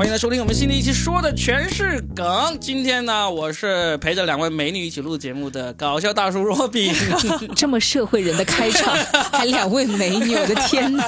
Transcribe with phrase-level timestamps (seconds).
[0.00, 2.56] 欢迎来收听我们新的一期，说的全是梗。
[2.58, 6.90] 今天呢，我是陪着两位美女一起录节目的搞笑大叔若比。
[7.54, 8.96] 这么社会人的开场，
[9.30, 11.04] 还两位美女，我的天哪！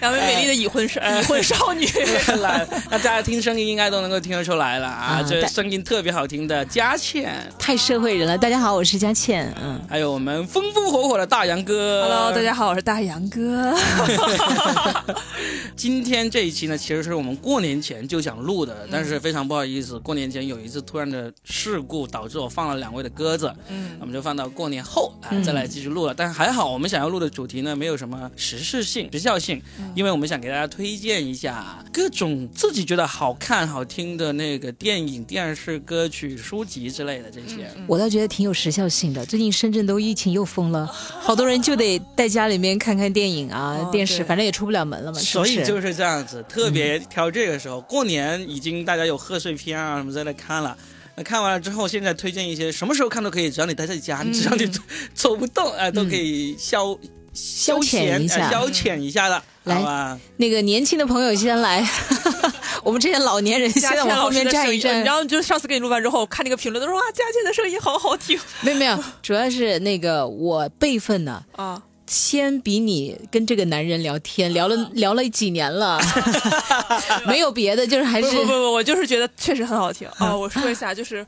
[0.00, 1.86] 两位美丽的已婚少已婚少女。
[2.42, 8.36] 来，那大家听声音应该都能够听得出来了啊，这声音特别好听的佳倩，太社会人了。
[8.36, 9.54] 大家好，我是佳倩。
[9.62, 12.02] 嗯，还有我们风风火火的大杨哥。
[12.02, 13.72] Hello，大家好，我是大杨哥。
[15.76, 26.14] 今天这一期呢，其实是我们过年前就想录的，但是非常不好意思，过年前有一次突然的事故，导致我放了两位的鸽子，嗯，我们就放到过年后啊再来继续录了。
[26.14, 29.62] 但是还好，我们想要录的主题呢，没有什么时事性、时效性，
[29.94, 37.70] 因为我们想给大家推荐一下各种自己觉得好看、好听的那个电影、电视、歌曲、书籍之类的这些。
[37.86, 39.24] 我倒觉得挺有时效性的。
[39.26, 45.18] 最近深圳都疫情又封了， 好多人就得在家里面看看电影啊、电视，反正也出不了门了嘛。
[45.18, 50.76] 所以就是这样子，特别挑这个时候，过年已经大家有贺岁片啊什么在那看了，
[51.16, 54.70] 那看完了之后，现在推荐一些什么时候看都可以，只要你待在家，只要你
[55.14, 56.98] 走 不动啊，都可以消
[57.32, 60.18] 消遣一下，消遣一下的，好吧？
[60.36, 61.86] 那个年轻的朋友先来，
[62.82, 65.04] 我们这些老年人先往后面站一站。
[65.04, 68.38] 然后就上次给你录完之后，看那个评论都说哇，佳倩的声音好好听。
[68.62, 71.80] 没有没有，主要是那个我辈分呢啊。
[72.10, 75.96] 先比你跟这个男人聊天，聊了 聊了几年了，
[77.24, 80.36] 没有别的，就是还是不不不，我就是觉得确实很好听啊！
[80.36, 81.24] 我说一下，就是。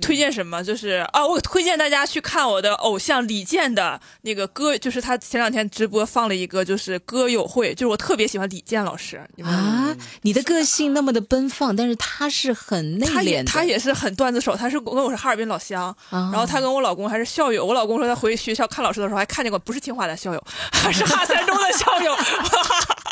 [0.00, 0.62] 推荐什么？
[0.62, 9.20] 就是啊，我推荐大家去看我的偶像李健的那个歌，就是他前两天直播放了一个，就是歌友会，就是我特别喜欢李健老师。
[9.42, 17.64] 啊，你的个性那么的奔放，但是他是很内敛，他也他也是很段子手，他是跟我是哈尔滨老乡，然后他跟我老公还是校友。
[17.64, 20.46] 我老公说他回学校看老师的时候还看见过，不是清华的校友，
[20.92, 22.16] 是哈三中的校友。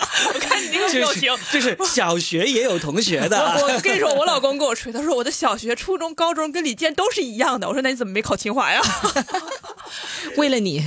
[0.35, 3.39] 我看你那个表情，就是小学也有同学的。
[3.61, 7.69] 我跟你说，我老公跟我吹，他说我的小学、初中、高中跟李健都是一样的。
[7.69, 8.81] 我说那你怎么没考清华呀？
[10.37, 10.83] 为了你。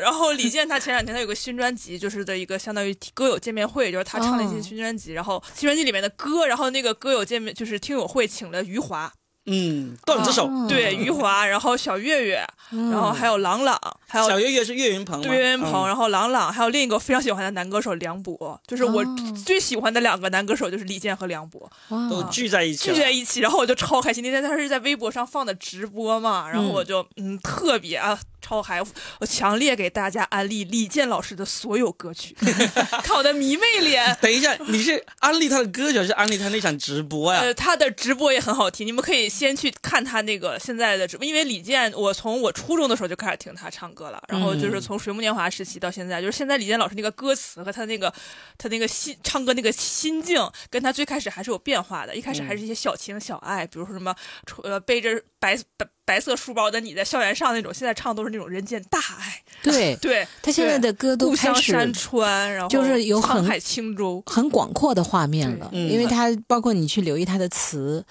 [0.00, 9.12] 然后李健他前两天他有个新专辑，就是的一个相当于歌友见面会，就是他唱了一些新专辑，然后新专辑里面的歌，然后那个歌友见面就是听友会请了余华。
[9.50, 10.48] 嗯，段子手。
[10.68, 19.02] 对余华，然后小岳岳，然后还有郎朗，还有小岳岳是岳云鹏，对岳云鹏，然后郎朗，还有另一个非常喜欢的男歌手梁博，就是我
[19.44, 21.70] 最喜欢的两个男歌手就是李健和梁博，
[22.10, 24.22] 都聚在一起，聚在一起，然后我就超开心。
[24.22, 28.18] 那天他是在微博上放的直播嘛，然后我就嗯特别啊。
[28.40, 28.80] 超嗨！
[29.20, 32.36] 我强烈给大家安利李健老师的所有歌曲，
[33.02, 34.16] 看我的迷妹脸。
[34.22, 37.40] 等一下，你是安利他的歌曲，还是安利他那场直播呀？
[37.40, 41.26] 呃，他的直播也很好听，你们可以先去看他那个现在的直播。
[41.26, 48.12] 因为李健，我从我初中的时候就开始听他唱歌了，然后就是从水木年华时期到现在，就是现在李健老师那个歌词和他那个
[48.56, 50.40] 他那个心唱歌那个心境，
[50.70, 52.14] 跟他最开始还是有变化的。
[52.14, 54.14] 一开始还是一些小情小爱，比如说什么
[54.62, 55.86] 呃背着白白。
[56.08, 59.42] 白色书包的你在校园上那种，现在唱都是那种人间大爱。
[59.62, 65.68] 对 对，他现在的歌都开始山川，然后就是有沧海轻舟，很广阔的画面了。
[65.72, 68.02] 因为他包括你去留意他的词，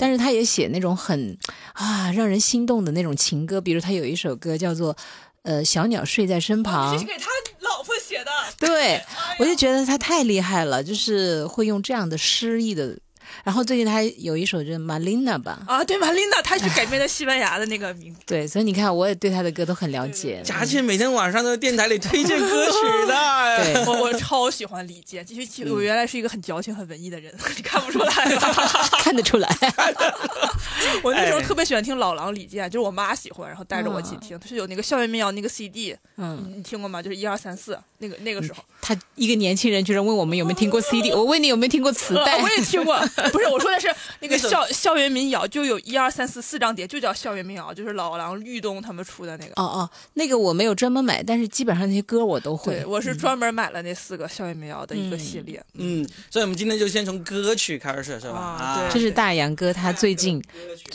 [0.00, 1.38] 但是他也写那种很
[1.74, 3.60] 啊让人心动的那种情歌。
[3.60, 4.92] 比如他有一首歌叫做
[5.42, 7.26] 《呃小鸟睡在身旁》，这是给他
[7.60, 8.30] 老婆写的。
[8.58, 9.00] 对，
[9.38, 12.98] 我就觉得他太厉害了，就是会用这样的诗意的。
[13.42, 15.62] 然后最近他有一首就是玛琳娜吧？
[15.66, 18.20] 啊，对，玛琳娜，他去改编的西班牙的那个名字。
[18.26, 20.42] 对，所以你看，我也对他的歌都很了解。
[20.44, 23.14] 佳倩每天晚上都在电台里推荐歌曲的。
[23.74, 28.12] 对，我我超喜欢李健，其实我原来是一个很矫情、很文艺的人，你看不出来
[29.00, 29.48] 看得出来。
[31.02, 34.38] 我那时候特别喜欢听老狼李健，就是我妈喜欢，然后带着我一起听。
[34.38, 37.02] 他是有那个校园民谣那个 CD，嗯，你听过吗？
[37.02, 38.62] 就是一二三四那个那个时候。
[38.80, 42.42] 他一个年轻人居然问我们有没有听过 CD，我问你有没有听过磁带？
[42.42, 42.96] 我也听过。
[43.32, 43.88] 不是，我说的是
[44.20, 49.52] 那个校校园民谣，就有一二三四四张碟，就叫校园民谣，就是老狼、玉东他们出的那个。
[49.56, 52.84] 哦哦，那个我没有专门买，但是基本上那些歌我都会。
[52.86, 55.62] 我是专门买了那四个校园民谣的一个系列。
[55.74, 58.38] 嗯，所以我们今天就先从歌曲开始，是吧？
[58.38, 58.94] 啊，对。
[58.94, 60.42] 这是大杨哥，他最近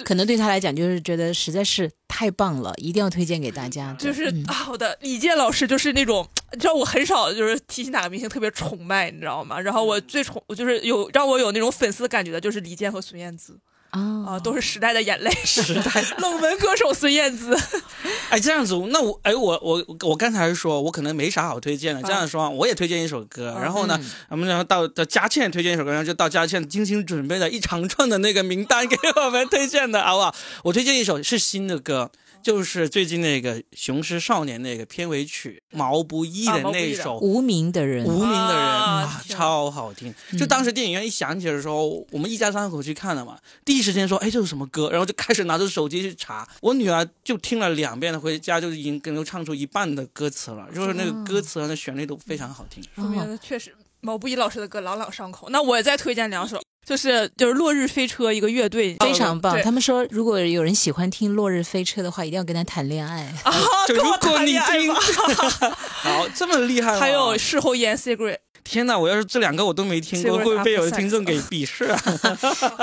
[0.03, 3.95] 可能对他来讲就是觉得实在是太棒了，一定要推荐给大家。
[4.01, 9.57] 就是啊，我的李健老师就是那种，你知道我很少就是提起哪个明星特别崇拜，你知道吗？
[9.57, 13.57] 然后我最崇，就是有让我有那种粉丝感觉的，就是李健和孙燕姿。
[13.91, 17.57] 啊都是时代的眼泪， 时代 冷门歌手孙燕姿。
[18.29, 22.01] 哎，这样子，那我哎，我我我刚才说，我可能没啥好推荐的。
[22.03, 23.57] 这样说，我也推荐一首歌。
[23.59, 23.99] 然后呢，
[24.29, 30.35] 我们然后到到佳倩推荐一首歌，然后就到佳倩精心准备的一长串的那个名单给我们推荐的，好不好？
[30.65, 32.11] 我推荐一首是新的歌。
[32.41, 40.13] 就是最近那个《雄狮少年》那个片尾曲，毛不易的那首《无名的人》，无名的人啊，超好听。
[40.37, 46.47] 就当时电影院一响起的时候，我们一家三口去看了嘛，第一时间说：“哎，这是什么歌？”然后就开始拿着手机去查。
[46.61, 52.83] 我女儿就听了两遍，回家就已经跟都唱出一半的歌词了，就是那个歌词和那旋律都非常好听。
[52.95, 55.49] 说明确实毛不易老师的歌朗朗上口。
[55.49, 56.59] 那我也再推荐两首。
[56.85, 63.53] 就是就是落日飞车一个乐队非常棒，他们说如果有人喜欢听落日飞车的话，一定要跟他谈恋爱啊！
[63.93, 64.91] 如果你听，
[66.01, 68.97] 好这么厉害，还有事后烟 secret，天哪！
[68.97, 72.01] 我要是这两个我都没听过，会不会被有的听众给 鄙视啊？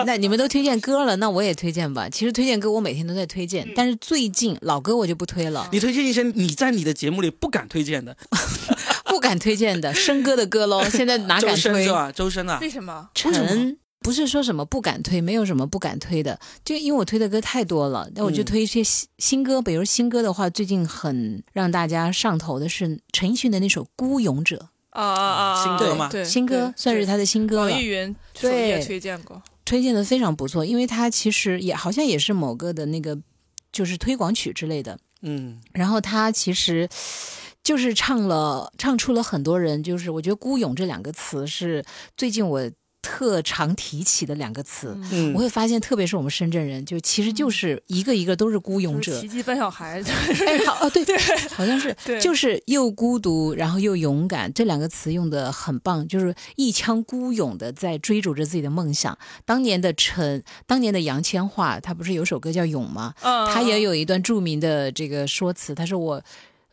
[0.06, 2.08] 那你们都推荐歌了，那我也推荐吧。
[2.08, 5.68] 其实推荐歌我每天都在推荐，但是最近老歌我就不推了。
[5.72, 8.16] 你推荐一些你在你的节目里不敢推荐的，
[9.16, 10.84] 不敢推荐的 生哥的歌喽。
[10.92, 12.12] 现在哪敢推周深啊？
[12.12, 12.58] 周深啊？
[12.60, 13.08] 为什么？
[13.14, 13.78] 陈。
[14.00, 19.60] 不是说什么不敢推，没有什么不敢推的，就因为我推的歌太多了，那我就推一些新新歌。
[19.60, 24.56] 比如新歌的话，最近很让大家上头的是陈奕迅的那首《孤勇者》
[24.90, 25.64] 啊啊啊！
[25.64, 26.08] 新歌嘛？
[26.08, 27.70] 对，新歌算是他的新歌了。
[27.72, 33.18] 网易云对推荐过，推荐的非常不错，因为他其实也好像也是某个的那个
[33.72, 34.96] 就是推广曲之类的。
[35.22, 36.88] 嗯，然后他其实
[37.66, 41.84] 就是唱了唱出了很多人，就是我觉得“孤勇”这两个词是
[42.16, 42.70] 最近我。
[43.02, 44.98] 特常提起的两个词，
[45.32, 50.02] 我会发现，特别是我们深圳人，就其实就是一个一个都是孤勇者，奇迹笨小孩。
[50.44, 51.16] 哎，好哦，对对，
[51.54, 59.16] 好像是， 就是又孤独，然后又勇敢，这两个词用的很棒，就是一腔孤勇的在追逐着自己的梦想。
[59.44, 63.14] 当年的陈，当年的杨千嬅，她不是有首歌叫《勇》吗？
[63.22, 66.20] 她也有一段著名的这个说辞，她说我。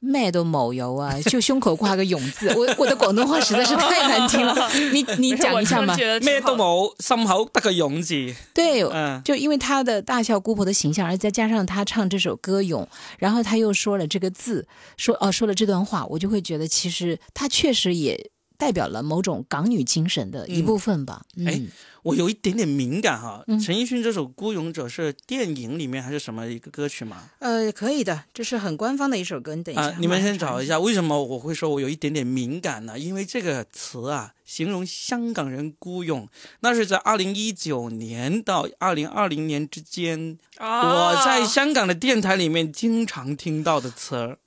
[0.03, 2.53] 咩都冇有啊，就胸口挂个勇字。
[2.53, 5.95] 我我的广东话实在是太难听了， 你你讲一下嘛。
[6.21, 8.13] 咩都冇，心口得个勇字。
[8.53, 8.83] 对，
[9.23, 12.85] 就因为他的大笑姑婆的形象，而再加上他唱这首歌勇，
[13.17, 14.67] 然后他又说了这个字，
[14.97, 21.23] 说哦说了这段话，我就会觉得其实他确实也代表了某种港女精神的一部分吧。
[21.45, 21.61] 哎。
[22.03, 27.29] 我有一点点敏感哈，陈奕迅这首《孤勇者》是电影里面还是什么一个歌曲吗？
[27.39, 29.55] 呃，可以的，这是很官方的一首歌。
[29.55, 30.77] 你等一下，你们先找一下。
[30.77, 32.99] 为什么我会说我有一点点敏感呢？
[32.99, 36.27] 因为这个词啊，形容香港人孤勇，
[36.59, 44.37] 那是在二零一九年到二零二零年之间，我在香港的电台里面经常听到的词儿。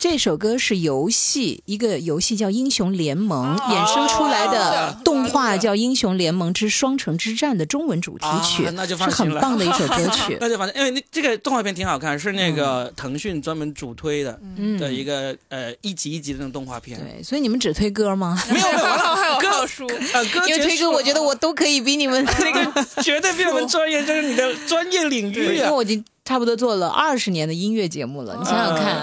[0.00, 10.38] 这首歌是游戏，一个游戏叫《英雄联盟》衍生出来的动画叫《英雄联盟之双城之战》的中文主题曲，那就是很棒的一首歌曲。
[10.40, 14.40] 那就反正因为那这个动画片挺好看，是那个腾讯专门主推的
[14.78, 16.98] 的一个呃一集一集的那种动画片。
[16.98, 18.42] 对，所以你们只推歌吗？
[18.48, 25.56] 没有没有， 还有歌书，呃歌因为推歌，我觉得我都可以比你们 那个绝对比我们专业，这是你的专业领域。
[25.56, 26.02] 因为我已经。
[26.30, 28.98] 差不多做了二十年的音乐节目了，你想想看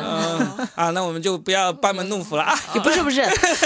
[0.75, 2.57] 啊，那我们就不要班门弄斧了啊！
[2.73, 3.21] 也不是不是，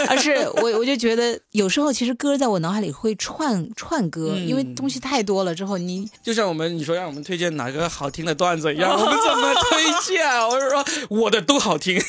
[0.09, 10.27] 而是我我就觉得有时候其实歌在我脑海里会串串歌，因为东西太多了之后，你就像我们你说让我们推荐哪个好听的段子一样， 我们怎么推荐？
[10.49, 12.01] 我是说我的都好听。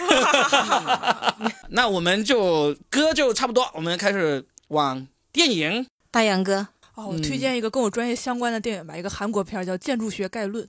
[1.69, 5.87] 那我们就歌就差不多，我们开始往电影。
[6.11, 10.65] 大杨哥，哦，我推荐一个跟我专业相关的电影吧，一个韩国片叫《建筑学概论》。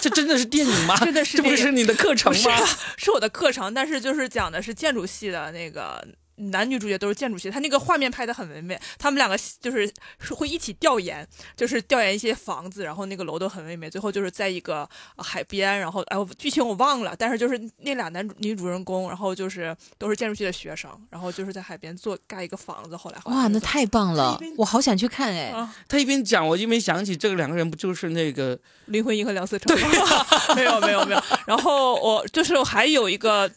[0.00, 0.96] 这真的是电影吗？
[0.96, 2.66] 真的是，这不是你的课程吗？
[2.96, 6.02] 是我的课程，但是就是讲的是建筑系的那个。
[6.50, 8.78] 男女主角都是建筑系，他那个画面拍的很唯美。
[8.98, 9.86] 他们两个就是
[10.18, 13.88] 是会一起调研，就是调研一些房子，然后那个楼都很唯美。
[13.88, 22.96] 最后就是在一个海边，然后哎，剧情我忘了，但是就是那俩男女主人公，然后就是都是建筑系的学生，然后就是在海边做盖一个房子。
[22.96, 25.52] 后来哇，那太棒了，我好想去看哎。
[25.88, 29.76] 他一边讲，我一边想起这个两个人不就是那个林徽因和梁思成？
[30.56, 31.22] 没有没有没有。
[31.46, 33.50] 然后我就是还有一个。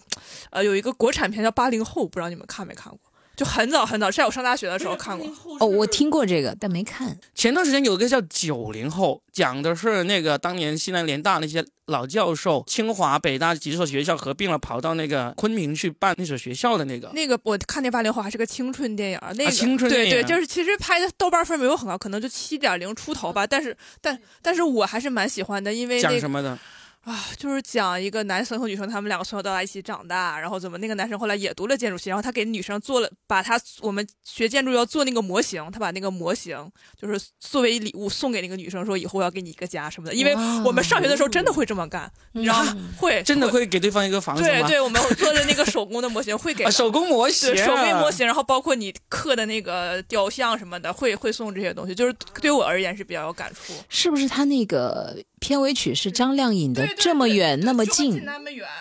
[0.49, 2.99] 呃，有一个国产片叫《八零后》，不知道你们看没看过？
[3.35, 5.29] 就很早很早，在我上大学的时候看过。
[5.59, 7.19] 哦，我听过这个，但没看。
[7.33, 17.11] 前段时间有一个叫《九零后》，讲的是那个当年西南联大那些老教授，清华、北大几所学校合并了，跑到那个昆明去办那所学校的那个。
[17.13, 23.45] 那个我看那《八零后》还是个青春电影，那个青春对对，就是其实拍的豆瓣分没有很高，可能就七点零出头吧。
[23.45, 26.57] 但是但但是我还是蛮喜欢的，因为讲什么的？
[27.05, 36.57] 啊，就是讲一个男生和女生，他们两个从小到大一起长大，然后怎么那个男生后来也读了建筑系，然后他给女生做了，把他我们学建筑要做那个模型，他把那个模型
[36.99, 40.33] 就是作为礼物送给那个女生，说以后我要给你一个家什么的，因为
[40.65, 42.75] 我们上学的时候真的会这么干，你知道吗？
[42.97, 53.73] 会 真的会给对方一个房子对对，我们做的那个 手工的模型会给手工模型，手工模型，然后包括你刻的那个雕像什么的，会会送这些东西，就是对我而言是比较有感触。
[53.89, 55.15] 是不是他那个？
[55.45, 58.19] 片尾曲是张靓颖的《这么远那么近》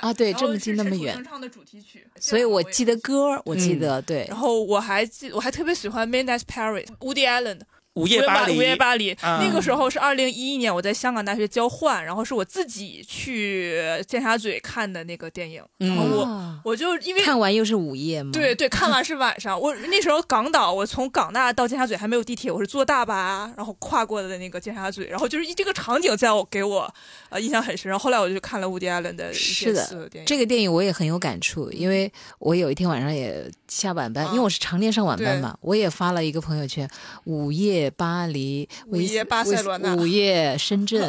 [0.01, 1.23] 啊，对，这么近那么远。
[1.23, 4.25] 唱的主题曲，所以我记得歌，我记得对。
[4.29, 7.67] 然后我还记，我还特别喜欢《Midnight Paris》，Woody Allen 的。
[7.95, 19.59] 午夜巴黎，午夜巴黎，那个时候是二零一一年，我在香港大学交换，然后是我自己去尖沙咀看的那个电影，然后我我就因为看完又是午夜嘛，对对，看完是晚上。
[19.61, 26.93] 我那时候港岛，我从港大到尖沙咀还没有地铁，我是坐大巴，然后跨过的那个尖沙咀，然后就是这个场景在我给我
[27.29, 27.89] 呃印象很深。
[27.89, 36.89] 然后后来我就看了伍迪·艾伦的一些电影，这个电影我也很有感触，因为我有一天晚上也下晚班，因为我是常年上晚班嘛，我也发了一个朋友圈，
[37.25, 38.69] 午夜巴黎。
[38.89, 41.01] 午夜巴塞罗那，午夜深圳。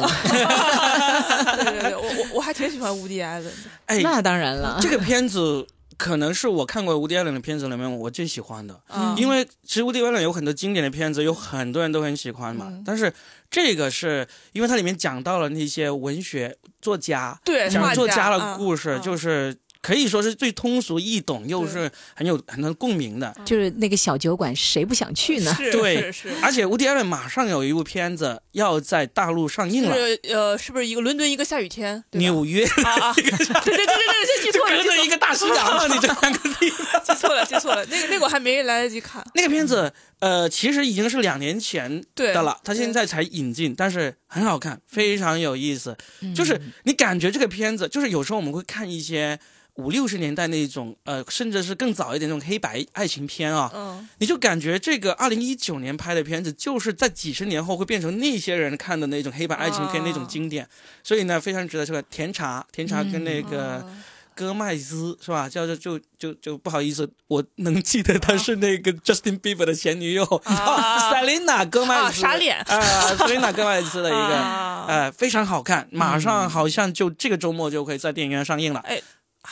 [1.56, 3.70] 对对对，我我我还挺喜欢吴迪艾伦的。
[3.86, 5.66] 哎，那当然了，这个片子
[5.96, 8.78] 可能是我看过无迪艾伦的片子里面我最喜欢的。
[9.16, 12.72] 因为其实无迪艾伦有很多经典的片子，有很多人都很喜欢嘛。
[12.84, 13.12] 但是
[13.50, 19.56] 这个是因为它里面讲到了那些文学作家，对，讲作家的故事，就是。
[19.86, 25.56] 可以说是最通俗易懂，又是很有很多共鸣的，就是那个小酒馆，谁不想去呢？
[25.70, 26.28] 对，是。
[26.42, 29.94] 而且乌迪·艾伦马上有一部片子要在大陆上映了，
[30.28, 32.02] 呃，是不是一个伦敦一个下雨天？
[32.10, 36.68] 纽约啊，对对对对对，记错了，隔着一个大西洋， 你这两个地
[37.04, 37.86] 记错了，记错了。
[37.86, 39.24] 那个那个我还没来得及看。
[39.34, 45.96] 那个片子，呃，其实已经是两年前的了，他现在才引进，但是很好看，非常有意思。
[46.34, 49.38] 就是你感觉这个片子，就是有时候我们会看一些。
[49.76, 60.66] 五六十年代那种，呃，甚至是更早一点那种黑白爱情片啊，嗯，你就感觉这个二零一九年拍的片子，就是在几十年后会变成那些人看的那种黑白爱情片那种经典，
[61.02, 63.86] 所以呢，非常值得这个甜茶，甜茶跟那个
[64.36, 65.48] 戈麦斯是吧？
[65.48, 72.80] 叫就就就就不好意思，我能记得他是那个 Justin Bieber 的前女友， Selina 戈麦斯，傻脸啊
[73.16, 74.36] ，Selina 戈麦斯的一个，
[74.86, 79.00] 呃，非常好看，马上好像就这个周末就可以在电影院上映了，哎。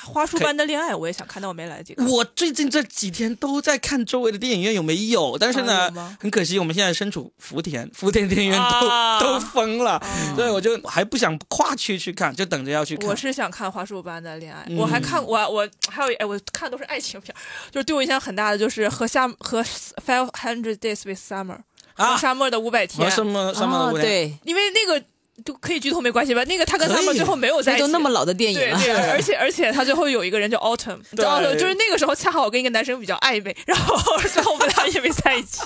[0.04, 1.94] 花束般的恋爱，我也想看，但我没来得及。
[2.08, 10.02] 我最近这几天都在看周围的电影院有没有，但是呢，很可惜，我们现在身处福田，福田电影院都都封了，
[10.34, 13.08] 所以我就还不想跨区去看，就等着要去看。
[13.08, 17.34] 我是想看花束般的恋爱，我还看我我还有哎，我看都是爱情片，
[17.70, 21.58] 就是对我影响很大的就是和夏和 Five Hundred Days with Summer
[21.94, 25.04] 啊，沙漠的五百天，什么什么对，因为那个。
[25.44, 26.44] 就可以剧透没关系吧？
[26.44, 28.78] 那个他跟他们最后没有在一起，都那么老的电影了。
[28.78, 33.96] 对对， 而且而且他最后有一个人叫 Autumn，对 Autumn，就是那个时候恰好我跟一个男生比较暧昧，然后
[34.28, 35.62] 最后我们俩也没在一起。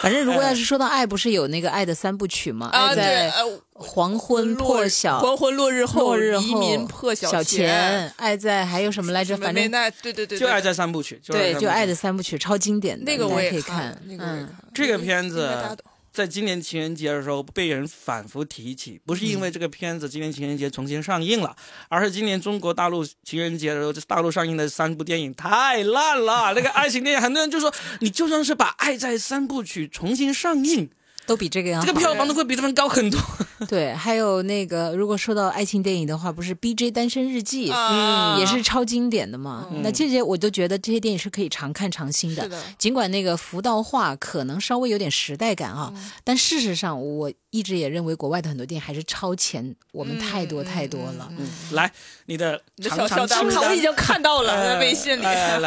[0.00, 2.68] 反正如果要是说到爱，不是有那个爱的三部曲吗？
[2.72, 3.28] 啊，对，
[3.72, 9.36] 黄昏破晓，黄昏落日后，落日后，黎明破晓前，爱在还有什么来着？
[9.38, 14.00] 反正那对对对，就爱在三部曲，对，就爱的三部曲，超经典的，那个我也可以看。
[14.08, 15.50] 嗯，这个片子。
[16.16, 21.54] 在今年情人节的时候被人反复提起，不是因为这个片子今年情人节重新上映了，
[21.90, 26.54] 而是今年中国大陆情人节的时候，大陆上映的三部电影太烂了。
[26.54, 27.70] 那个爱情电影，很多人就说，
[28.00, 30.88] 你就算是把《爱在三部曲》重新上映。
[31.26, 33.20] 都比这个要这个票房都会比他们高很多。
[33.68, 39.66] 对，还有那个，如果说到爱情电影的话，不是《B J 单身日记》嗯，也是超经典的嘛。
[39.82, 42.48] 那这些我都觉得这些电影是可以常看常新的。
[42.78, 45.90] 尽管那个福道化可能稍微有点时代感啊，
[46.22, 51.28] 但事实上我一直也认为国外的很多电影还是超前我们太多太多了。
[51.38, 51.90] 嗯，来，
[52.26, 55.24] 你的小小单卡我已经看到了 在微信里。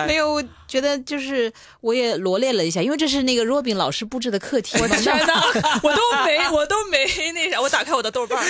[0.07, 4.77] 没有，觉得就是我也罗列了一下，因为这是那个 Robin 老师布置的课题。
[4.79, 5.33] 我天 哪！
[5.81, 8.45] 我都没，我都没那啥，我打开我的豆瓣儿，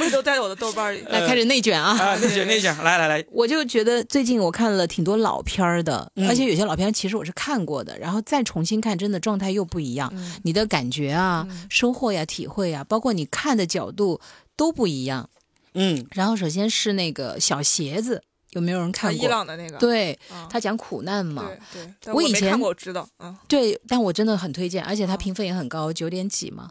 [0.00, 1.04] 我都在我的豆瓣里。
[1.08, 1.96] 来开始内卷啊！
[1.96, 3.24] 啊，内卷内卷，来来来！
[3.30, 10.12] 我就觉得最近我看了挺多老片儿的，而且有些老片其实我是看过的，然后再重新看，真的状态又不一样。
[10.42, 14.20] 你的感觉啊、收获呀、体会啊，包括你看的角度
[14.56, 15.28] 都不一样。
[15.74, 18.22] 嗯，然后首先是那个小鞋子。
[18.50, 19.76] 有没有人看过伊朗的那个？
[19.78, 20.16] 对，
[20.48, 21.50] 他讲苦难嘛。
[21.72, 26.70] 对对，我以前我知道，嗯，对，但我真的很推荐，而且他评分也很高，九点几嘛。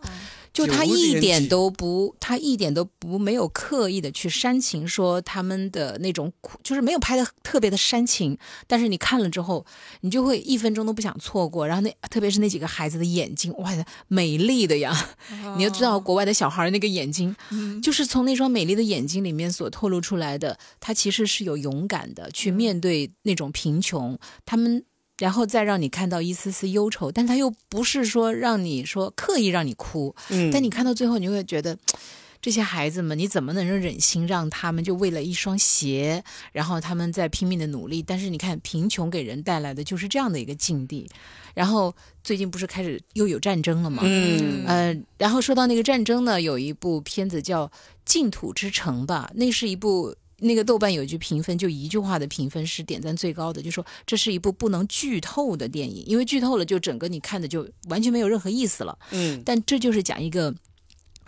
[0.54, 8.38] 就他一点都不，他一点都不没有刻意的去煽情，说他们的那种苦，就是没有拍的特别的煽情。
[8.68, 9.66] 但是你看了之后，
[10.02, 11.68] 你就会一分钟都不想错过。
[11.68, 13.72] 然后那特别是那几个孩子的眼睛，哇，
[14.08, 14.96] 美丽的呀！
[15.58, 17.36] 你要知道，国外的小孩那个眼睛，
[17.82, 24.18] 就是从那双美丽的眼睛里面所透露出来的，他其实是有勇敢的去面对那种贫穷。
[24.46, 24.86] 他们。
[25.20, 31.78] 然后再让你看到一丝丝忧愁，但他又不是说让你说刻意让你哭，嗯，但你看到最后，你会觉得
[32.42, 38.02] 这些孩子们，你怎么能忍心让他们就为了一双鞋，然后他们在拼命的努力？
[38.02, 41.08] 但是你看，贫穷给人带来的就是这样的一个境地。
[41.54, 44.02] 然后最近不是开始又有战争了吗？
[44.04, 47.68] 嗯，呃，然后说到那个战争呢，有一部片子叫
[48.04, 50.16] 《净土之城》吧，那是一部。
[50.44, 58.98] 那个豆瓣有一句评分，就一句话的评分是点赞最高的，就说这是一部不能剧透的电影，因为剧透了就整个你看的就完全没有任何意思了。
[59.12, 60.54] 嗯，但这就是讲一个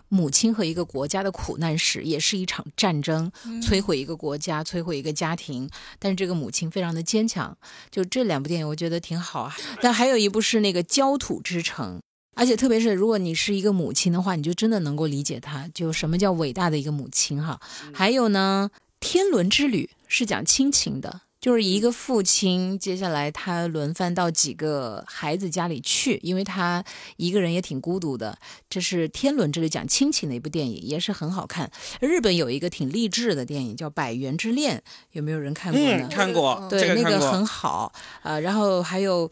[0.10, 3.32] 母亲和一个国家的苦难史，也是一场战争，
[3.62, 5.70] 摧毁一个国家，摧毁一个家庭。
[5.98, 7.58] 但是这个母亲非常的坚强。
[7.90, 9.56] 就这两部电影，我觉得挺好啊。
[9.82, 11.98] 但还有一部是那个《焦土之城》，
[12.36, 17.60] 而且特别是如果你是一个母亲的话，你就真的能够理解她，就什么叫伟大的一个母亲哈。
[17.94, 18.70] 还有呢。
[19.08, 21.22] 天伦之旅是讲亲情的。
[21.40, 26.84] 就是一个父亲，接下来他轮番到几个孩子家里去，因为他
[27.18, 28.36] 一个人也挺孤独的。
[28.68, 31.70] 这是《天伦之旅》讲亲情的一部电影，也是很好看。
[32.00, 34.78] 日本有一个挺励志的电影叫《百元之恋》，
[35.12, 36.10] 有没有人看过呢？
[36.12, 37.94] 看过，对，那个很好
[38.24, 38.40] 啊。
[38.40, 39.30] 然后还有，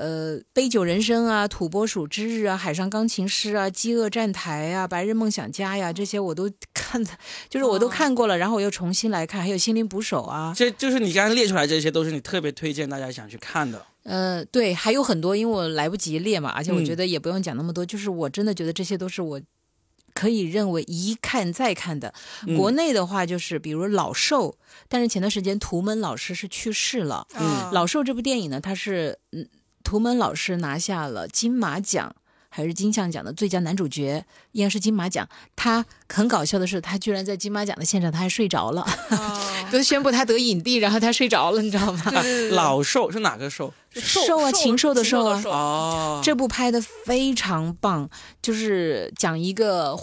[0.00, 7.04] 呃，《杯酒人生》啊，《土拨鼠之日》啊，《海上钢琴师》啊，《饥饿站台》啊，《白日梦想家》呀，这些我都看，
[7.50, 8.38] 就是我都看过了。
[8.38, 11.46] 然后我又重新来看，还有《心灵捕手》啊，这就是你刚刚列。
[11.50, 13.84] 出来这些都是你特别推荐大家想去看的。
[14.04, 17.84] 呃，对，还有很多，因为我来不及列嘛，而且我觉得也不用讲那么多。
[17.84, 19.40] 就是我真的觉得这些都是我
[20.14, 22.14] 可以认为一看再看的。
[22.56, 24.54] 国内的话，就是比如老寿，
[24.88, 27.26] 但是前段时间图门老师是去世了。
[27.34, 29.48] 嗯，老寿这部电影呢，它是嗯，
[29.82, 32.14] 图门老师拿下了金马奖。
[32.52, 35.26] 还是金像奖的最佳男主角，应该是金马奖。
[35.54, 38.84] 他很搞笑的是，他居然在金马奖的现场，他还睡着了。
[39.70, 42.02] 都宣布他得影帝，然后他睡着了，你知道吗？
[42.50, 43.72] 老兽是哪个兽？
[43.94, 45.40] 兽啊，禽兽的兽啊。
[45.46, 48.10] 哦，这部拍的非常棒，
[48.42, 49.96] 就是讲一个，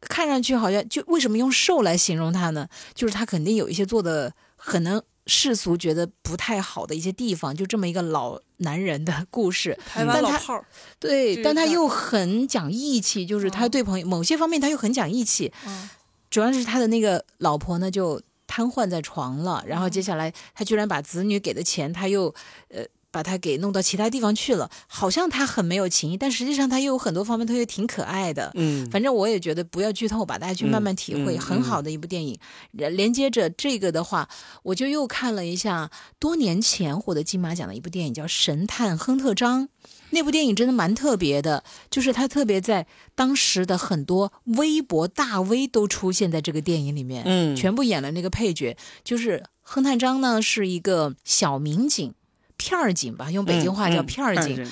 [0.00, 2.66] 看上去好像就为什么用兽来形容他呢？
[2.94, 5.00] 就是他肯定有一些做的可能。
[5.30, 9.78] 世俗觉得不太好的一些地方，就这么一个老男人的故事。
[9.86, 10.64] 台湾老炮儿，
[10.98, 15.52] 对，但他又很讲义气，就是他对朋友某些方面他又很讲义气。
[15.64, 15.88] 嗯，
[16.28, 22.34] 主要是他的那个老婆呢就瘫痪在床了，然后接下来他居然把子女给的钱他又
[22.68, 22.84] 呃。
[23.10, 28.52] 把他给弄到其他地方去了，好像他很没有情义，但实际上他又有很多方面，他又挺可爱的。
[28.54, 32.38] 嗯，反正我也觉得不要剧透吧，大家去慢慢体会，很好的一部电影。
[32.72, 34.28] 连接着这个的话，
[34.62, 39.64] 我就又看了一下多年前获得金马奖的一部电影，叫《神探亨特张》。
[40.12, 48.76] 那部电影真的蛮特别的，就是他特别在当时的很多微博大 V 都出现在这个电影里面，嗯，全部演了那个配角。
[49.04, 52.12] 就是亨探章呢是一个小民警。
[52.60, 54.62] 片儿警吧，用北京话叫片儿警，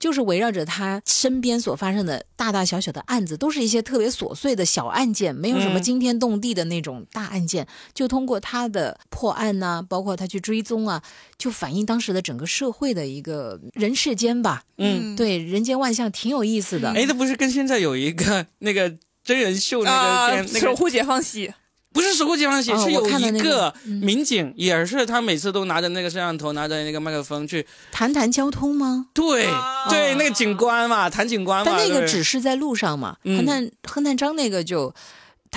[0.00, 7.64] 就是围绕着他身边所发生的大大小小的案子，都是一些特别琐碎的小案件，没有什么惊天动地的那种大案件。
[7.94, 11.00] 就通过他的破案啊，包括他去追踪啊，
[11.38, 14.64] 就反映当时的整个社会的一个人世间吧。
[14.78, 16.90] 嗯，对，人间万象挺有意思的。
[16.90, 21.48] 哎，那不是跟现在有一个那个真人秀那个《守护解放西》。
[21.96, 29.06] 不是《守护解放西》，是有一个民警，也是他每次都拿着那个摄像头，拿着那个麦克风去谈谈交通吗？
[29.14, 29.46] 对
[29.88, 31.64] 对，那个警官嘛，谈警官嘛。
[31.64, 33.16] 但那个只是在路上嘛。
[33.24, 34.94] 亨探亨探章那个就，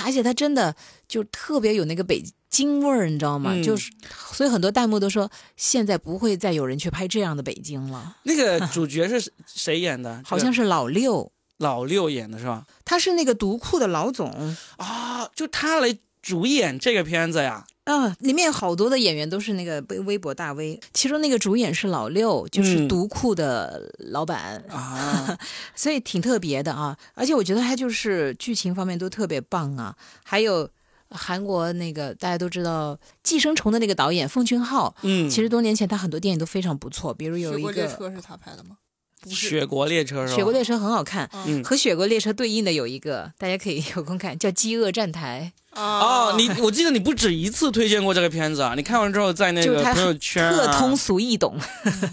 [0.02, 0.74] 而且他真的
[1.10, 3.54] 就特别有那个北京味儿，你知道吗？
[3.62, 3.92] 就是，
[4.32, 8.16] 所以很多弹幕都说，现在不会再有人去拍这样的北京了。
[8.24, 10.22] 那个主角是谁演的？
[10.24, 12.64] 好像是老六，老六演的是吧？
[12.86, 15.98] 他是那个独库的老总啊，就他来。
[16.22, 25.38] 主演这个片子呀，啊，里面好多的演员都是那个微微博大 V，其中那个主演是老六，就是独库的老板啊，
[25.74, 26.98] 所以挺特别的啊。
[27.14, 29.96] 而且我觉得他就是剧情方面都特别棒啊。
[30.24, 30.70] 还有
[31.10, 38.78] 韩国那个大家都知道《寄生虫》的那个导演奉俊昊，嗯，其实多年前他很多电影都非常不错，比如有一个《列车》是他拍的吗？
[39.28, 40.36] 雪国列车是吧？
[40.36, 45.52] 雪国列车很好看，嗯，和雪国列车对应的有一个，大家可以有空看，叫《饥饿站台》。
[45.80, 48.74] 哦，你我记得你不止一次推荐过这个片子啊！
[48.76, 51.58] 你看完之后在那个朋友圈特通俗易懂，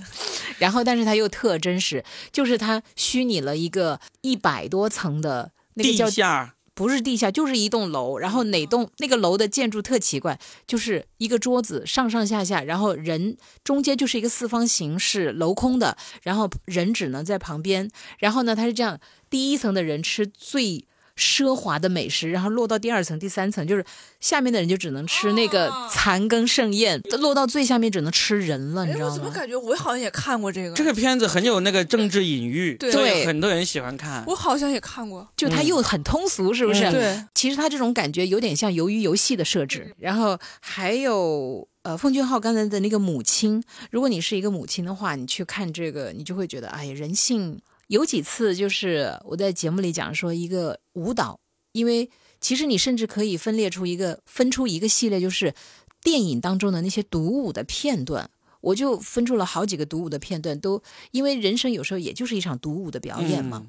[0.59, 6.56] 然后但是它又特真实，就是它虚拟了一个一百多层的那个地下。
[6.77, 20.85] 不是地下，就是一栋楼，然后哪栋那个楼的建筑特奇怪，就是一个桌子上上下下，然后人中间就是一个四方形是镂空的，然后人只能在旁边，然后呢，他是这样，第一层的人吃最
[21.17, 23.85] 奢华的美食，然后落到第二层、第三层，就是
[24.21, 29.13] 下面的人就只能吃那个残羹剩宴，落到最下面只能吃人了，你知道吗？
[29.13, 30.75] 我怎么感觉我好像也看过这个？
[30.75, 34.23] 这个片子很有那个政治隐喻，对，很多人喜欢看。
[34.27, 36.91] 我好像也看过，就它又很通俗，是不是？
[36.91, 41.67] 对，其实它这种感觉有点像鱿鱼游戏的设置，然后还有。
[41.87, 51.39] 呃，奉俊昊刚才的那个母亲，如果你是一个母亲的话，你去看这个，你就会觉得，哎呀，人性有几次就是我在节目里讲说一个舞蹈，
[51.73, 55.55] 因为其实你甚至可以分裂出一个分出一个系列，就是
[56.03, 63.67] 电影当中的那些独舞的片段，我就分出了好几个独舞的片段，都因为人生有时候也就是一场独舞的表演嘛，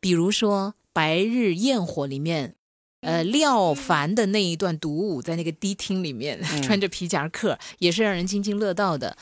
[0.00, 2.54] 比如说《白日焰火》里面。
[3.02, 9.16] 呃，廖凡的那一段独舞，在那个迪厅里面，穿着皮夹克，也是让人津津乐道的。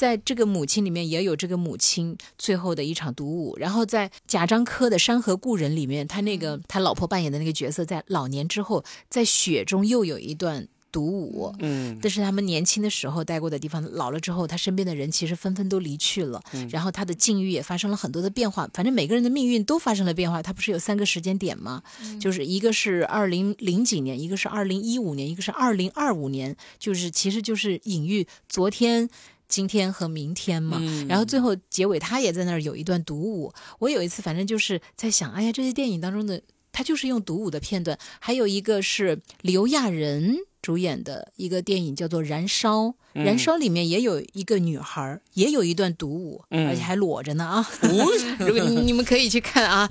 [0.00, 3.54] 在这个母亲里面，也有这个母亲最后的一场独舞。
[3.58, 10.66] 然后在贾樟柯的《山河故人》里面，他那个他老婆扮演的那个角色，在老年之后，在雪中又有一段。
[10.92, 13.80] 独舞，嗯，但是他们年轻的时候待过的地方。
[13.92, 18.68] 老了之后，他身边的人其实纷纷都离去了，嗯然后他的境遇也发生了很多的变化。
[18.74, 20.42] 反正每个人的命运都发生了变化。
[20.42, 21.80] 他不是有三个时间点吗？
[22.18, 29.08] 就是一个是二零零几年，一个是二零一五年，一个是二零二五年，就是其实就是隐喻昨天、
[29.50, 30.80] 今天和明天嘛。
[31.06, 33.52] 然后最后结尾，他也在那儿有一段独舞。
[33.80, 36.40] 我有一次反正就是在想，哎呀，这些电影当中的
[36.72, 37.98] 他就是用独舞的片段。
[38.18, 40.38] 还有一个是刘亚仁。
[40.62, 42.82] 主演的一个电影叫做《燃烧》，
[43.14, 47.66] 《燃烧》里面也有一个女孩，也有一段独舞，而且还裸着呢啊！
[48.38, 49.88] 如果你们可以去看啊，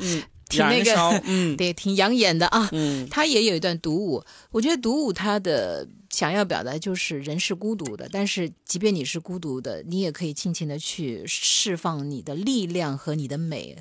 [0.47, 0.93] 挺那个，
[1.25, 2.69] 嗯对，挺养眼的啊。
[3.09, 13.77] 他也有一段独舞，我觉得独舞他的想要表达就是人是孤独的，但是即便你是孤独的，你也可以尽情的去释放你的力量和你的美，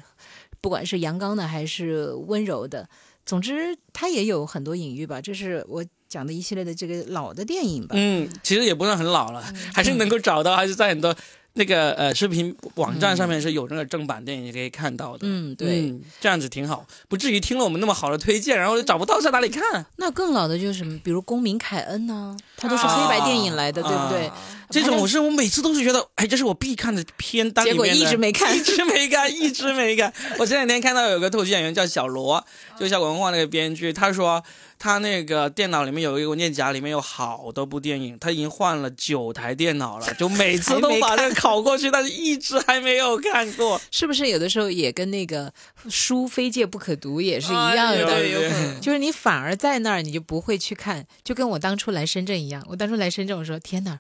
[0.61, 2.88] 不管是阳刚的还是温柔的。
[3.27, 5.21] 总之，它也有很多隐喻吧。
[5.21, 5.85] 这是我。
[6.09, 11.14] 讲的一系列的这个老的电影吧，嗯，其实也不算很老了，还是能够找到，还是在很多
[11.59, 15.18] 那个呃视频网站上面是有那个正版电影可以看到的。
[15.23, 19.85] 嗯，对，这样子挺好，不至于听了我们那么好的推荐，然后找不到在哪里看。
[19.97, 24.31] 那更老的就是什么，比如《公民凯恩》呢，它都是黑白电影来的，对不对？
[24.71, 30.12] 这种我是我每次都是觉得，哎，这是我必看的片单，结果一直没看，一直没看，一直没看。
[30.38, 32.44] 我前两天看到有个脱口秀演员叫小罗，
[32.79, 34.42] 就效果文化那个编剧，他说。
[34.79, 38.17] 他那个电脑里面有一个文件夹，里面有好多部电影。
[38.19, 43.81] 他已经换了九台电脑了，就每次都把这个拷过去，但是一直还没有看过。
[43.91, 45.53] 是不是有的时候也跟那个
[45.91, 48.51] 书非借不可读也是一样的？
[48.81, 51.07] 就是你反而在那儿，你就不会去看。
[51.25, 53.99] 就跟我当初来深圳一样，我当初来深圳，我说天哪。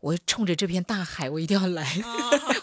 [0.00, 1.86] 我冲着这片大海，我一定要来。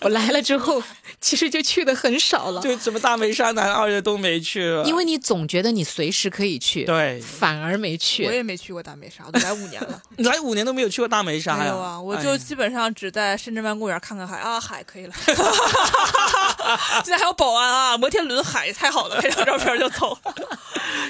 [0.01, 0.81] 我来了之后，
[1.21, 4.83] 其实就去的很少了，就什么大梅沙南二月都没去了。
[4.85, 8.25] 因为你总觉得你随时可以去，对，反而没去。
[8.25, 10.01] 我也没去过大梅沙，我都来五年了。
[10.17, 11.63] 你 来五年都没有去过大梅沙呀？
[11.63, 15.13] 没有啊，我就基本上只在深圳湾公园看看海啊，海可以了。
[17.03, 20.17] 现在还有保安啊，摩天轮海太好了，拍张照片就走。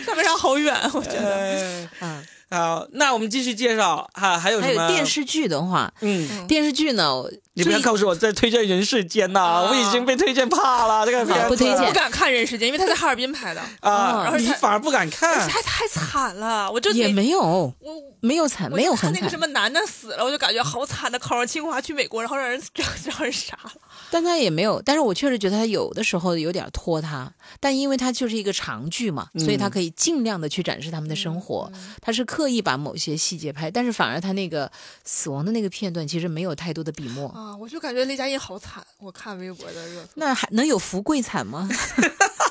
[0.06, 1.88] 大梅沙好远，我觉得。
[2.02, 2.26] 嗯。
[2.50, 4.80] 好，那我们继续介绍哈，还有什么？
[4.80, 7.24] 还有电视剧的话，嗯，电视剧呢？
[7.54, 11.04] 你不要告诉我在推荐《人世间》呐，我已经被推荐怕了。
[11.06, 14.22] 这个不推荐，不敢看《人世间》，因为他在哈尔滨拍的啊。
[14.24, 17.74] 然后你反而不敢看，太太惨了，我就也没有，我
[18.22, 19.14] 没有惨，没有很惨。
[19.14, 23.72] 那个什么男的死了，我就感觉好惨的，考上清华去美国，然后让人让 让人杀了。
[24.12, 27.34] 但他也没有，但是我确实觉得他有的时候有点拖沓。
[27.60, 31.72] 但因为它就是一个长剧嘛，所以它可以尽量的去展示他们的生活。
[32.02, 34.72] 他是刻意把某些细节拍，但是反而他那个
[35.04, 37.56] 死亡的那个片段其实没有太多的笔墨啊。
[37.58, 41.68] 我就感觉雷佳音好惨，我看微博的热，那还能有福贵惨吗？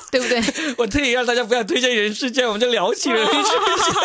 [0.09, 0.41] 对不对？
[0.77, 3.43] 我特意让大家不要推荐《人世间》，我们就聊起《人世间》。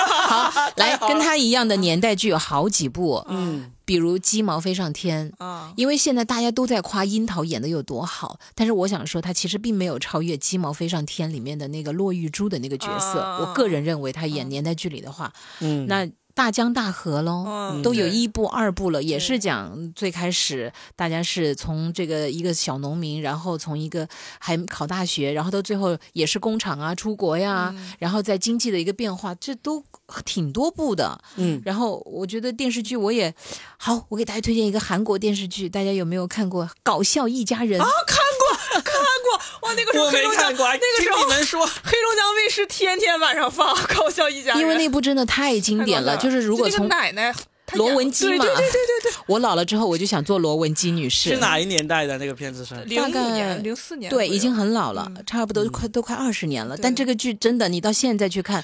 [0.26, 13.21] 好， 来跟他一样的年代剧有好几部，嗯，比如《鸡毛飞上天》啊，因为现在大家都在夸樱桃演的有多好，但是我想说，他其实并没有超越《鸡毛飞上天》里面的那个骆玉珠的那个角色。
[13.40, 16.09] 我个人认为，他演年代剧里的话，嗯，那。
[16.35, 29.85] 大江大河喽，都有一部、二部了，也是讲最开始大家是从这个一个小农民，然后从一个还考大学，然后到最后也是工厂啊、出国呀，然后在经济的一个变化，这都
[30.25, 31.23] 挺多部的。
[31.37, 33.35] 嗯，然后我觉得电视剧我也
[33.77, 37.87] 好，我给大家推荐一个韩国电视剧，大家有没有看过《搞笑一家人》啊？
[38.07, 38.52] 看过！
[39.77, 46.17] 那个时候黑龙江，那个时候你们说 黑龙江卫视天天晚上放《搞笑一家人》，因为那部真的太经典了。
[46.17, 47.35] 就是如果从奶奶。
[47.75, 48.45] 罗文姬嘛。
[48.45, 49.13] 对对对对对。
[49.27, 51.31] 我老了之后，我就想做罗文姬女士。
[51.31, 52.75] 是哪一年代的那个片子是？
[52.85, 54.11] 零五年、零四年。
[54.11, 56.77] 对，已经很老了，差不多快都快二十年了。
[56.77, 58.63] 但这个剧真的，你到现在去看，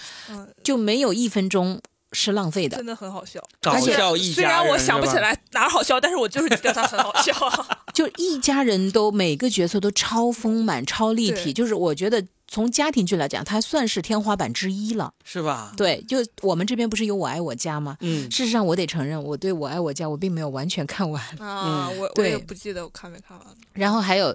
[0.63, 1.81] 就没有一分钟。
[2.13, 7.33] 是浪费的，真的很好笑，搞笑一家虽然我想不起来哪好笑，但是我就是觉得它很好笑。
[7.93, 15.73] 就一家人都每个角色都超丰满、超立体，就是我觉得从家庭剧来讲，它算是天花板之一了，是吧？
[15.77, 17.97] 对，就我们这边不是有《我爱我家》吗？
[18.01, 23.47] 嗯，事实上我得承认，我对我爱我家我并没有完全看完啊，我我也不记得我看没看完。
[23.73, 24.33] 然后还有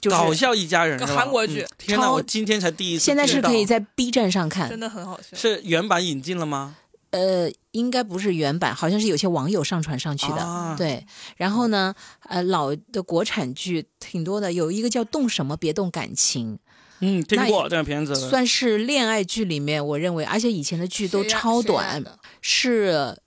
[0.00, 2.10] 就是搞笑一家人，韩国剧，天哪！
[2.10, 5.36] 我今天才第一次，现在是可以在 B 站上看，真的很好笑。
[5.36, 6.76] 是原版引进了吗？
[7.10, 10.74] 呃，应该不是原版，好像是有些网友上传上去的。
[10.78, 11.04] 对，
[11.36, 11.94] 然后呢，
[12.28, 16.54] 呃，老的国产剧挺多的，有一个叫《动什么别动感情》，
[17.00, 22.02] 嗯，听过这个片子，算是恋爱剧里面，我认为，而且以前的剧都超短，
[22.40, 23.18] 是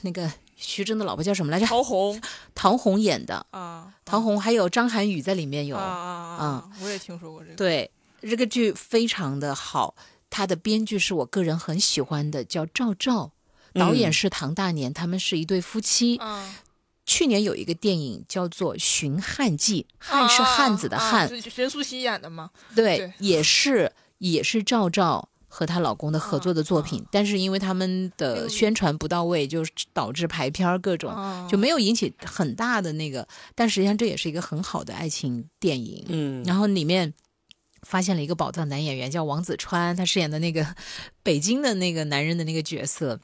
[0.00, 1.66] 那个徐峥的老婆叫什么来着？
[1.66, 2.18] 陶虹，
[2.54, 6.70] 陶虹演的啊，陶虹还有张涵予在里面有啊啊啊！
[6.82, 7.90] 我也听说过这个，对，
[8.22, 9.94] 这个剧非常的好。
[10.32, 13.32] 他的编剧是我个人很喜欢的，叫赵照，
[13.74, 16.18] 导演是唐大年，他们是一对夫妻。
[17.04, 22.48] 去年有一个电影叫做《寻汉记》，汉是汉子的汉，是任素汐演的吗？
[22.74, 31.12] 对，也是也是赵照和她老公的合作的作品，但是因为他们的宣传不到位，就导致排片各种
[31.46, 33.28] 就没有引起很大的那个。
[33.54, 36.06] 但实际上这也是一个很好的爱情电影。
[36.08, 37.12] 嗯，然后里面。
[37.86, 40.74] 发现了一个宝藏男演员，叫王子川，他饰演的那个
[41.22, 43.20] 北京的那个男人的那个角色。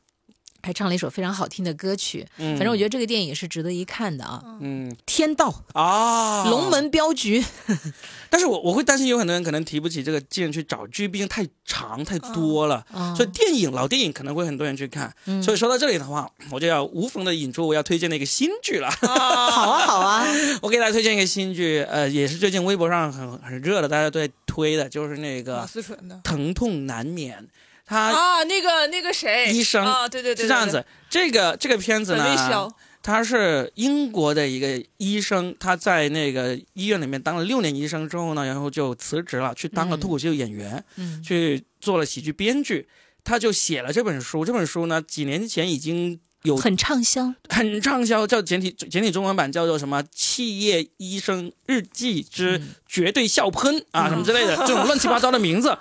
[0.68, 4.38] 还唱了一首非常好听的歌曲，嗯，反正我觉得这个电影是值得一看的啊。
[4.60, 7.42] 嗯，天道啊，龙门镖局。
[8.28, 12.84] 但是我我会担心有很多人可能提不起这个劲去找剧，毕竟太长太多了。
[13.16, 15.10] 所以电影老电影可能会很多人去看。
[15.42, 18.90] 所以说到这里的话，我就要无缝的引出我要推荐的一个新剧了。
[18.90, 20.26] 好啊好啊，
[20.60, 27.38] 我给大家推荐一个新剧，呃，也是最近微博上很很热的，大家都在推的，就是那个思纯的《疼痛难免》。
[27.88, 30.84] 他啊，那个那个谁，医生啊，对对对，是这样子。
[31.08, 32.70] 这个这个片子呢，
[33.02, 42.86] 他是英国的一个医生，他在那个医院里面当了六年医生之后呢，然后就辞职了，去当了脱口秀演员，嗯，去做了喜剧编剧。
[43.24, 55.76] 他就写了这本书，这本书呢，几年前已经有很畅销，很畅销，叫简体简体中文版叫做什么《企业医生日记之绝对笑喷》啊，什么之类的 这种乱七八糟的名字。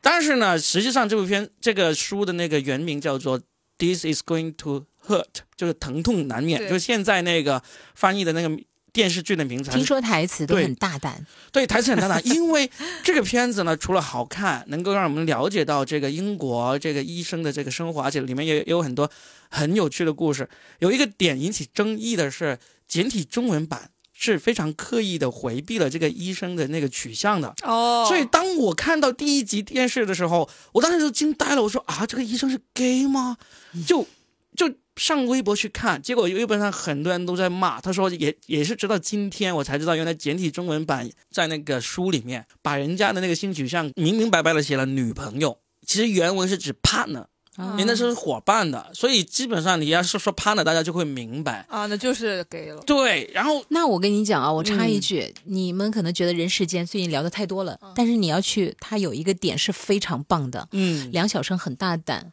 [0.00, 3.38] 但是呢，实际上这部片这个书的那个原名叫做
[3.78, 5.24] 《This is going to hurt》，
[5.56, 6.60] 就是疼痛难免。
[6.60, 7.62] 就是现在那个
[7.94, 9.70] 翻译的那个电视剧的名字。
[9.70, 11.26] 听说台词都很大胆。
[11.52, 12.70] 对，台词很大胆， 因为
[13.02, 19.10] 这个片子呢，除了好看，能够让我们了解到这个英国这个医生的这个生活，而且里面也也有很多
[19.50, 20.48] 很有趣的故事。
[20.78, 22.58] 有一个点引起争议的是
[22.88, 23.90] 简体中文版。
[24.22, 31.62] 是非常刻意的回避了这个医生的那个取向的哦，所以当我看到第一集电视的时候，我当时就惊呆了。
[31.62, 33.38] 我说啊，这个医生是 gay 吗？
[33.86, 34.06] 就
[34.54, 37.80] 就上微博去看，结果微博上很多人都在骂。
[37.80, 45.56] 他说也也是直到今天我才知道，原来简体中文版在那个书里面把人家的那个性取向明明白白的写了女朋友，
[45.86, 47.24] 其实原文是指 partner。
[47.72, 52.82] 因为那是伙伴的，所以基本上你要是说攀了，大家就会明白啊，那就是给了。
[52.82, 60.68] 对，然后那我跟你讲啊，我插一句，你们可能觉得人世间最近聊的太多了，但是你要去，他有一个点是非常棒的。
[60.72, 62.32] 嗯，梁晓声很大胆，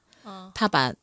[0.53, 0.93] 他把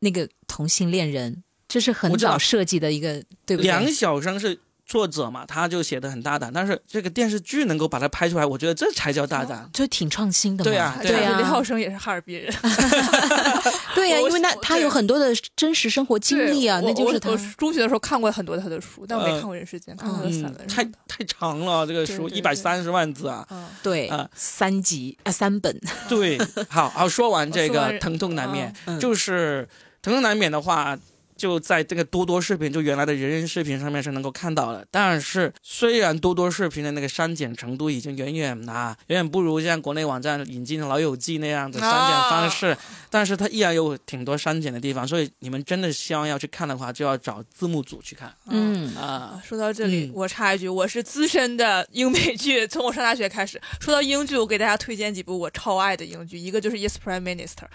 [0.00, 3.64] 那个同性恋人，这是很早设计的一个，对不对？
[3.64, 4.58] 梁晓声是。
[4.84, 10.64] 作者嘛，他就写的很大胆，但是这个电视剧能够把它拍出来，我觉得这才叫大胆，就挺创新的。
[10.64, 12.52] 对呀，对呀，李浩生也是哈尔滨人。
[13.94, 17.30] 对呀，因为那他有很多的真实生活经历啊，那就是他。
[17.56, 20.66] 中学的时候看过很多他的书，但我没看过《人世间》，看过他的散文。
[20.66, 23.46] 太太长了，这个书一百三十万字啊。
[23.82, 25.80] 对啊，三集啊，三本。
[26.08, 29.68] 对， 好好说完这个疼痛难免，就是
[30.02, 30.98] 疼痛难免的话。
[31.36, 34.86] 就在这个多多视频，就原来的人人视频上面是能够看到的。
[34.90, 42.76] 但是，虽然多多视频的那个删减程度已经远远啊，远远不如像国内网站引进《老友记》那样的删减方式，
[43.10, 45.08] 但是它依然有挺多删减的地方。
[45.08, 48.32] 所以，你们真的希望要去看的话，就要找字幕组去看。
[48.48, 53.60] 嗯啊，说到这里，我插一句，我是资深的英美剧，从我上大学开始。
[53.80, 57.66] 说到英剧，我给大家推荐几部我超爱的英剧，一个就是《Yes Prime Minister》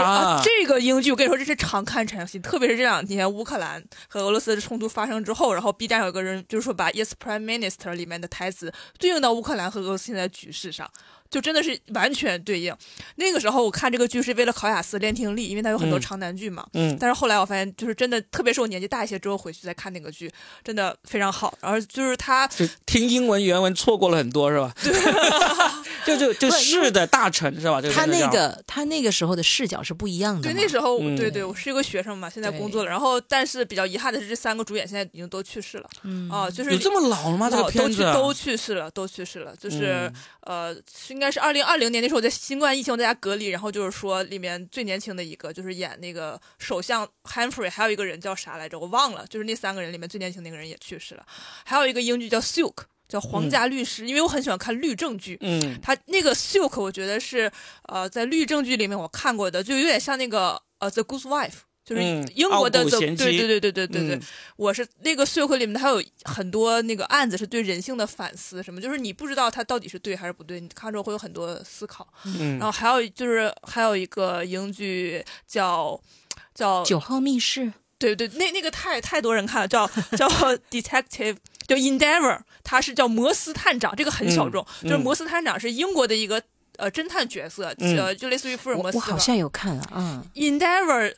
[0.00, 3.01] 啊，这个英剧我跟你说，这是常看常新，特别是这两。
[3.06, 10.90] 今天乌克兰和俄罗斯的冲突发生之后，然后 B 站有个人就是说把 Yes Prime Minister 里面的台词对应到乌克兰和俄罗斯现在局势上。
[11.32, 12.72] 就真的是完全对应。
[13.16, 16.64] 那个时候我看这个剧是为了考雅思练听力，因为它有很多长难句嘛。
[16.74, 16.96] 嗯。
[17.00, 20.30] 但是后来我发现，就是真的，特别是我年纪大一些之后回去再看那个剧，
[20.62, 21.58] 真的非常好。
[21.60, 22.46] 然后就是他
[22.86, 24.72] 听英文原文错过了很多，是吧？
[24.84, 24.92] 对。
[26.04, 27.80] 就就就是的大臣是吧？
[27.94, 30.42] 他那个他那个时候的视角是不一样的。
[30.42, 32.90] 对，那时候对对，我是一个学生嘛，现在工作了。
[32.90, 35.88] 然后，但是比较遗憾的是，这三个主演现在已经都去世了。
[36.02, 36.28] 嗯。
[36.28, 37.48] 啊，就是有这么老了吗？
[37.48, 39.54] 这个片子都去世了，都去世了。
[39.56, 40.74] 就是呃，
[41.10, 42.02] 应该是二零二零年。
[42.02, 48.78] 那时候我在新冠疫情在家隔离，然后就是说里面最年轻的一个就是演那个首相 Humphrey，还有一个人叫啥来着？
[48.78, 49.24] 我忘了。
[49.28, 51.24] 就是那三个人里面最年轻那个人也去世了。
[51.64, 55.38] 还有一个英剧叫 Silk，叫皇家律师，因为我很喜欢看律政剧。
[55.40, 57.50] 嗯，他那个 Silk 我觉得是
[57.84, 61.60] 呃在律政剧里面我看过的，就有点像那个呃 The Good Wife。
[61.84, 62.02] 就是
[62.34, 64.20] 英国的，对对对对对对对，
[64.54, 72.06] 我是那个《社会》里面，还有很多那个案子是对人性的反思，什么就是你不知道它到底是对还是不对，你看之后会有很多思考。
[72.24, 76.00] 嗯，然后还有就是还有一个英剧叫
[76.54, 77.62] 叫《九号密室》，
[77.98, 79.84] 对对，那那个太太多人看了，叫
[80.16, 80.28] 叫
[80.70, 86.40] Detective，叫 Endeavor，他是叫摩斯探长，这个很小众，就是摩斯探长是英国的一个
[86.76, 88.98] 呃侦探角色，呃，就类似于福尔摩斯。
[88.98, 91.12] 我好像有看了，嗯，Endeavor。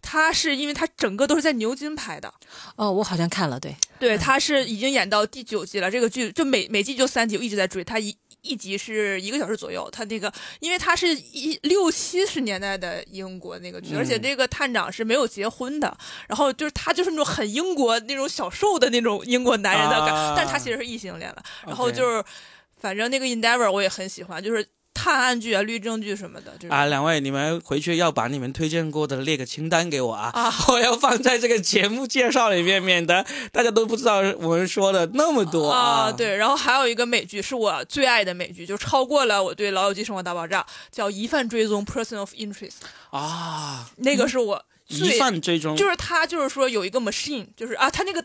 [0.00, 2.32] 他是因为他整个都是在牛津拍的，
[2.76, 5.90] 哦，我好像看了，对，对，他是已经演到第九季了。
[5.90, 7.84] 这个剧就每每季就三集，我一直在追。
[7.84, 9.88] 他一一集是一个小时左右。
[9.90, 15.94] 他那个，因为他是一六七十年代的英国那个剧，而且这个探长是没有结婚的。
[16.26, 21.42] 然后就是他就是那种很英国那种小瘦的那种英国男人的感，但是他其实是异性恋了。
[21.66, 22.24] 然后就是，
[22.80, 24.66] 反正那个 Endeavor 我也很喜欢，就是。
[25.00, 36.10] 探案剧啊，律政剧什么的啊，两位你们回去要把你们推荐过的列个清单给我啊，啊 我要放在这个节目介绍里面，免得大家都不知道我们说的那么多啊。
[36.10, 42.78] 对，然后还有一个美剧是我最爱的美剧，就超过了我对《老友记》《生活大爆炸》，叫《疑犯追踪》（Person of Interest）
[43.10, 44.64] 啊，那个是我。
[44.88, 48.24] 疑犯追踪就是他，就是说有一个 machine，就是啊，他那个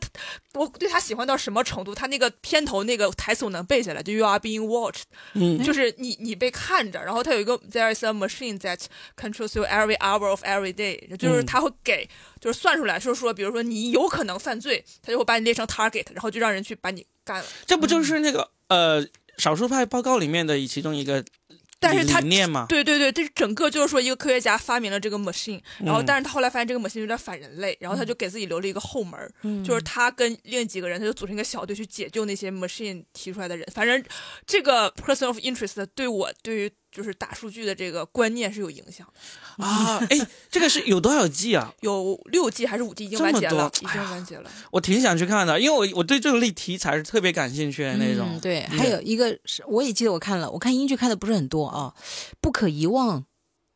[0.54, 1.93] 我对他喜欢到什么程度？
[1.93, 7.04] 他那个片头那个台词我能背下来，就 You are being watched，嗯，就是你你被看着。
[7.04, 8.80] 然后他有一个 There is a machine that
[9.17, 12.08] controls you every hour of every day，就是他会给，
[12.39, 17.45] 就是算出来，就是说，比如说你有可能犯罪，他就会把你列成 target，然后就让人去把你干了。
[17.65, 19.06] 这不就是那个呃
[19.38, 21.26] 少数派报告里面的其中一个？
[21.84, 33.67] 但是他嘛，对对对，这是整个就是说一个科学家发明了这个 machine，然后但是他后来发现这个 machine 有点反人类，然后他就给自己留了一个后门，就是他跟另几个人，他就组成一个小队去解救那些 machine 提出来的人。
[33.74, 34.04] 反正
[34.48, 36.72] 这个 person of interest 对我对于。
[36.93, 39.08] 就是大数据的这个观念是有影响
[39.58, 39.97] 的啊！
[40.12, 41.73] 哎，这个是有多少季啊？
[41.82, 43.06] 有六季还是五季？
[43.06, 44.51] 已经完结了，已经完结了。
[44.69, 48.39] 我挺想去看的，因为我我对这个类题材是特别感兴趣的那种。
[48.39, 51.95] 对，还有一个是，我也记得我看了，我看英剧看的不是很多啊，
[52.39, 53.21] 《不可遗忘》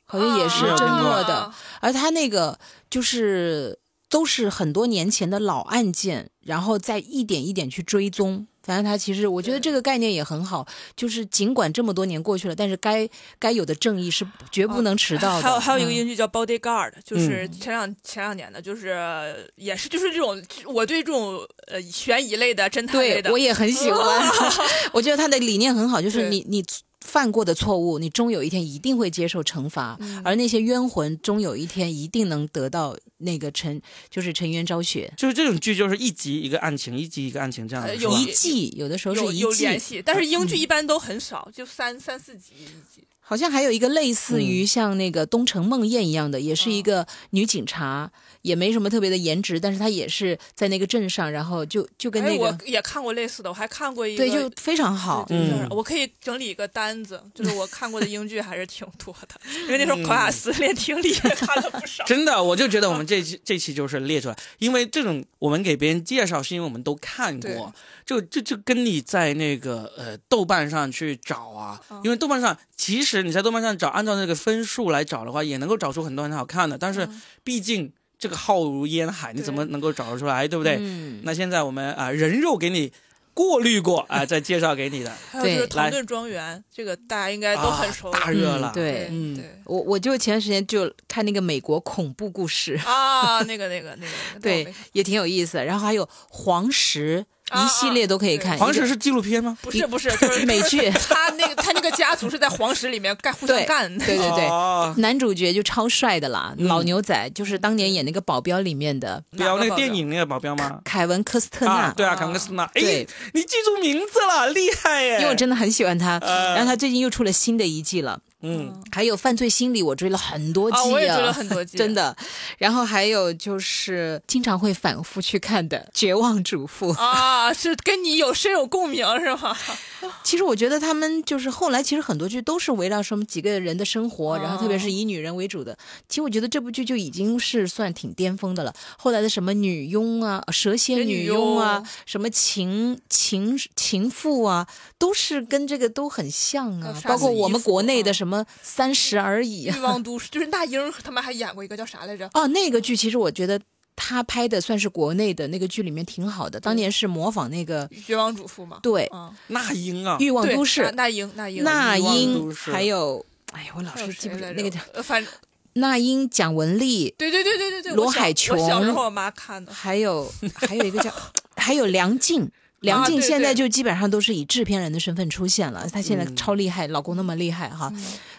[0.06, 1.52] 好像也是真诺的，
[1.82, 8.48] 而他那个就是都是很多年前的老案件，然后再一点一点去追踪。
[8.68, 13.08] 反正他其实，我觉得这个概念也很好，就是尽管这么多年过去了，但是该
[13.40, 15.42] 该有的正义是绝不能迟到的。
[15.42, 24.30] 还有还有一个英剧叫《Bodyguard》，就是前两前两年的，就是也是就是这种，我对这种呃悬疑类的侦探类的，我也很喜欢。
[24.92, 26.62] 我觉得他的理念很好，就是你你。
[27.08, 35.12] 犯过的错误，你终有一天一定会接受惩罚，而那些冤魂终有一天一定能得到那个沉，就是沉冤昭雪。
[35.16, 38.00] 就是这种剧，就是一集一个案情，一集一个案情这样。
[38.00, 43.08] 有一季，有的时候是一季，但是英剧一般都很少，就三三四集一集。
[43.20, 48.10] 好像还有一个类似于像那个《东城梦魇》一样的，也是一个女警察，
[48.48, 55.26] 也没什么特别的颜值，但是他也是在那个镇上，然后就就跟那个我也看过类似的，我还看过一个对，就非常好。
[55.30, 62.06] 嗯，我可以整理一个单子，就是我看过的英剧还是挺多的，因为那时候考雅思练听力也看了不少。
[62.08, 67.74] 真的，我就觉得我们这期这期就是列出来，因为这种我们给别人介绍，是因为我们都看过，
[68.06, 72.58] 就就就跟你在那个呃豆瓣上去找啊，因为豆瓣上。
[72.78, 76.78] 其实你在豆瓣上找，按照那个分数来找的话，也能够找出很多很好看的。
[76.78, 77.10] 但是
[77.44, 80.78] 毕竟这个浩如烟海，你怎么能够找得出来，对不对？
[80.80, 82.92] 嗯那现在我们啊人肉给你
[83.34, 85.12] 过滤过啊，再介绍给你的。
[85.32, 88.72] 还有就是《唐顿庄园》，这个大家应该都很熟，大热了。
[88.74, 89.62] 对，嗯，对。
[89.66, 95.64] 我我就前段时间就看那个美国恐怖故事啊，那个那个那个，对，也挺有意思。
[95.64, 97.26] 然后还有黄石。
[97.56, 98.58] 一系列都可以看。
[98.58, 99.58] 黄石是纪录片吗？
[99.62, 100.90] 不是不是，就是 美剧。
[101.10, 103.96] 他那个他那个家族是在黄石里面干互相干。
[104.00, 109.24] 对对对，男主角就超帅的啦，老牛仔，就是当年演那个保镖里面的。
[109.38, 110.80] 保那个电影那个保镖吗？
[110.84, 111.92] 凯文科斯特纳。
[111.92, 112.64] 对啊，凯文科斯特纳。
[112.74, 115.18] 哎，你记住名字了，厉害耶！
[115.20, 116.20] 因为我真的很喜欢他。
[116.20, 118.20] 然后他最近又出了新的一季了。
[118.42, 122.16] 嗯，还有犯罪心理，我追了很多季啊，我也追了很多季， 真的。
[122.60, 129.58] 然后还有就是经常会反复去看的《绝望主妇》啊，是跟你有深有共鸣是吗？
[130.24, 135.76] 其实我觉得他们就是后来其实很多剧都是围绕什么几个人的生活，然后特别是以女人为主的。
[136.08, 138.72] 其实我觉得这部剧就已经是算挺巅峰的了。
[139.00, 144.68] 后来的什么女佣啊、蛇蝎女佣啊、什么情情情妇啊，
[145.00, 146.94] 都是跟这个都很像啊。
[147.04, 148.27] 包括我们国内的什么。
[148.28, 149.68] 什么三十而已？
[149.68, 152.30] 欲望都市 就是那英他们还演过一个叫啥来着？
[152.34, 153.58] 哦，那个剧其实我觉得
[153.96, 156.60] 他拍的算是国内的那个剧里面挺好的。
[156.60, 158.80] 当年是模仿那个《绝望主妇》嘛？
[158.84, 159.10] 对，
[159.48, 165.34] 那英啊，欲望都市，那英，那英，那英，还有，哎呀，我老是记不住那个叫，反正
[165.74, 171.14] 那英、蒋雯丽，对对对对对对，罗海琼，小时候我妈看的，还有还有一个叫，
[171.56, 172.52] 还有梁静。
[172.82, 177.92] 梁静现在就基本上都是以制片人的身份出现了，她现在超厉害，老公那么厉害哈，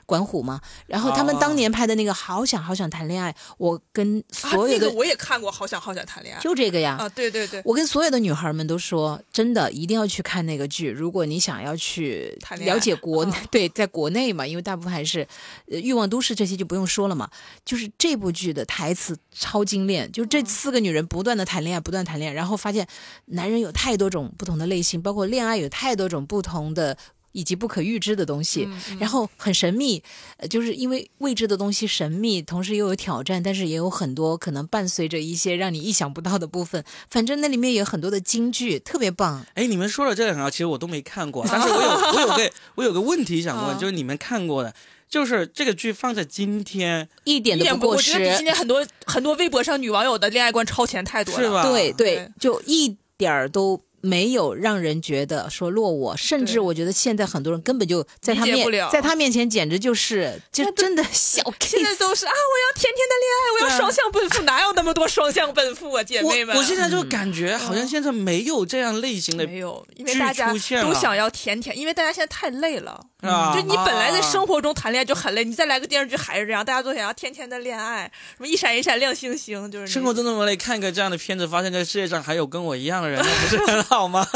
[0.09, 0.59] 管虎嘛。
[0.87, 6.97] 然后他们当年拍的那个《好想好想谈恋爱》，我跟所有的我也看过《好想好想谈恋爱》，就这个呀。
[6.99, 10.89] 啊，对对对，我跟所有的女孩们都说，真的一定要去看那个剧。
[10.89, 15.25] 如果你想要去了解国内 对，在国内嘛，因为大部分还是
[15.67, 17.29] 《欲望都市》这些就不用说了嘛。
[17.65, 22.87] 就是这部剧的台词超精炼，就这四个女人不断的谈恋爱，不断谈恋爱，然后发现
[23.27, 24.33] 男人有太多种。
[24.37, 26.97] 不同的类型，包括恋爱有太多种不同的
[27.39, 28.68] 以及不可预知的东西，
[28.99, 30.03] 然后很神秘，
[30.51, 36.84] 就是因为未知的东西神秘，同时又有挑战，但是也有很多可能伴随着一些让你意想不到的部分。
[37.09, 39.47] 反正那里面有很多的金句，特别棒。
[39.55, 44.74] 哎，你们说了这两个，其实我都没看过， 但是我有我有个 我有个问题想问，就是你们看过的，
[45.09, 48.12] 就是这个剧放在今天一点都不过时。
[48.36, 51.62] 今天很多很多微博上女网友的恋爱观超前太多了，是吧？
[51.62, 53.80] 对对，就一点儿都。
[54.01, 61.42] 没有让人觉得说落我，甚至我觉得现在很多人根本就在他面，在他面前简直就是就真的小。
[61.61, 66.57] 现在都是啊，我要甜甜的恋爱，我要双向奔赴，哪有那么多双向奔赴啊，姐妹们！
[66.57, 73.01] 我现在就感觉好像现在没有这样类型的没有，因为大家都想要甜甜，因为大家现在太累了。
[73.20, 84.26] 就你本来在生活中谈恋爱就很累，你再来个电视剧还是这样，大家都想要甜甜的恋爱，什么一闪一闪亮星星，就是生活中那么累，看个这样的片子，发现这世界上还有跟我一样的人，那不是很好吗？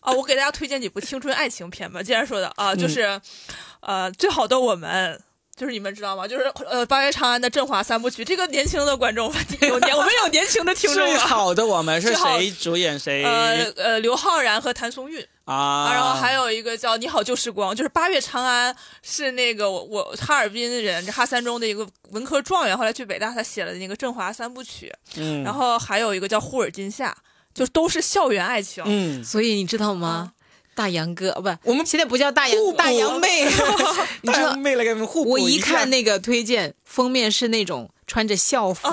[0.00, 2.02] 啊， 我给大家推荐几部青春爱情片吧。
[2.02, 3.20] 既然说的啊，就是，
[3.80, 5.20] 呃，最好的我们，
[5.54, 6.26] 就是你们知道吗？
[6.26, 8.24] 就是呃，八月长安的振华三部曲。
[8.24, 11.06] 这个年轻的观众有年， 我们有年轻的听众。
[11.06, 12.98] 最好的我们是谁主演？
[12.98, 13.22] 谁？
[13.22, 15.92] 呃呃，刘昊然和谭松韵啊。
[15.92, 24.92] 然后还有一个叫《你好旧时光》，就是八月长安是那个我我哈尔滨人，哈三中的一个文科状元，后来去北大，他写了那个振华三部曲。
[25.14, 25.44] 嗯。
[25.44, 27.16] 然后还有一个叫《呼尔金夏》。
[27.54, 30.32] 就都是校园爱情，嗯，所以你知道吗？
[30.74, 33.46] 大杨哥哦，不，我们现在不叫大杨，大杨妹，
[34.24, 37.90] 大杨妹来给我们互补我一看那个推荐封面是那种。
[38.12, 38.86] 穿着校服，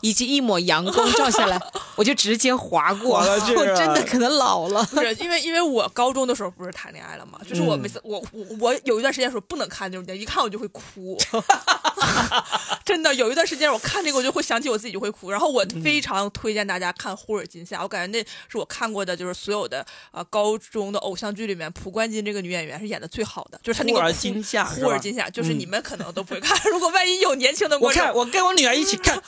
[0.00, 1.56] 以及一抹阳光照下来，
[1.94, 3.20] 我就直接划过。
[3.20, 11.16] 我真的可能老了，不是因为因为我高中的时候不是谈恋爱了嘛，就是我每次我我我有一段时间说不能看那种电影，一看我就会哭。
[12.84, 15.30] 真的有一段时间我看这个我就会想起我自己就会哭。
[15.30, 24.64] 然后我非常推荐大家看《忽尔今夏》，我感觉那是我看过的就是所有的啊高中的偶像剧里面，蒲冠金这个女演员是演的最好的，就是她那个《忽尔金夏》。
[24.80, 28.55] 忽尔今夏就是你们可能都不会看， 如果万一有年轻的观众，我看我跟我。
[28.56, 29.20] 女儿一起看，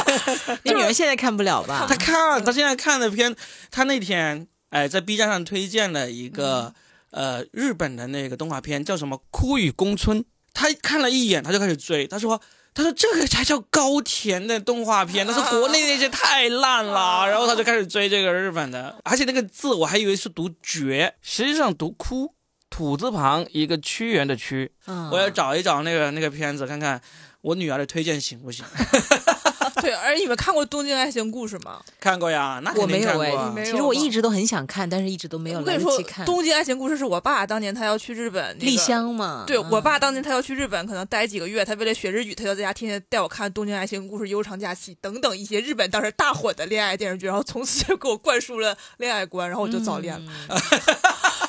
[0.64, 1.84] 你女儿现在看不了吧？
[1.88, 3.34] 她看，她现在看的片，
[3.70, 6.74] 她那天哎在 B 站上推荐了一个
[7.10, 10.20] 呃日本的那个动画片，叫什么《枯雨宫村》。
[10.52, 12.06] 她看了一眼，她就开始追。
[12.06, 12.40] 她说
[12.74, 22.34] ：“她说这个才叫高甜的动画片，她说 国内那些太烂了。”然后她就开始追这个日本的，而且那个字我还以为是读“绝”，实际上读“枯”，
[22.68, 24.72] 土字旁一个屈原的“屈”。
[25.12, 27.00] 我要找一找那个那个片子看看。
[27.42, 28.64] 我女儿的推荐行不行？
[29.80, 31.80] 对，而你们看过《东京爱情故事》吗？
[31.98, 33.64] 看过呀，那我没有哎。
[33.64, 36.22] 其实我一直都很想看，但是一直都没有来得及看。
[36.26, 39.44] 《东京爱情故事》是我爸当年他要去日本丽香嘛？
[39.46, 50.32] 对我爸当年他要去日本，可能待几个月，他为了学日语，他就在家天天带我看《东京爱情故事》《悠长假期》等等一些日本当时大火的恋爱电视剧，然后从此就给我灌输了恋爱观，然后我就早恋了。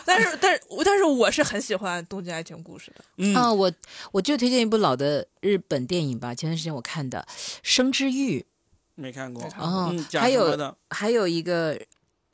[0.05, 2.91] 但是，但是，但是我是很喜欢《东京爱情故事》
[3.33, 3.39] 的。
[3.39, 3.71] 啊，我
[4.11, 7.25] 我就推荐一部老的日本电影吧，前段时间我看的
[7.63, 8.39] 《生之欲》，
[8.95, 9.43] 没看过。
[9.57, 11.79] 哦，还有还有一个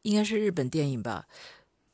[0.04, 1.26] 应该是日本电影吧，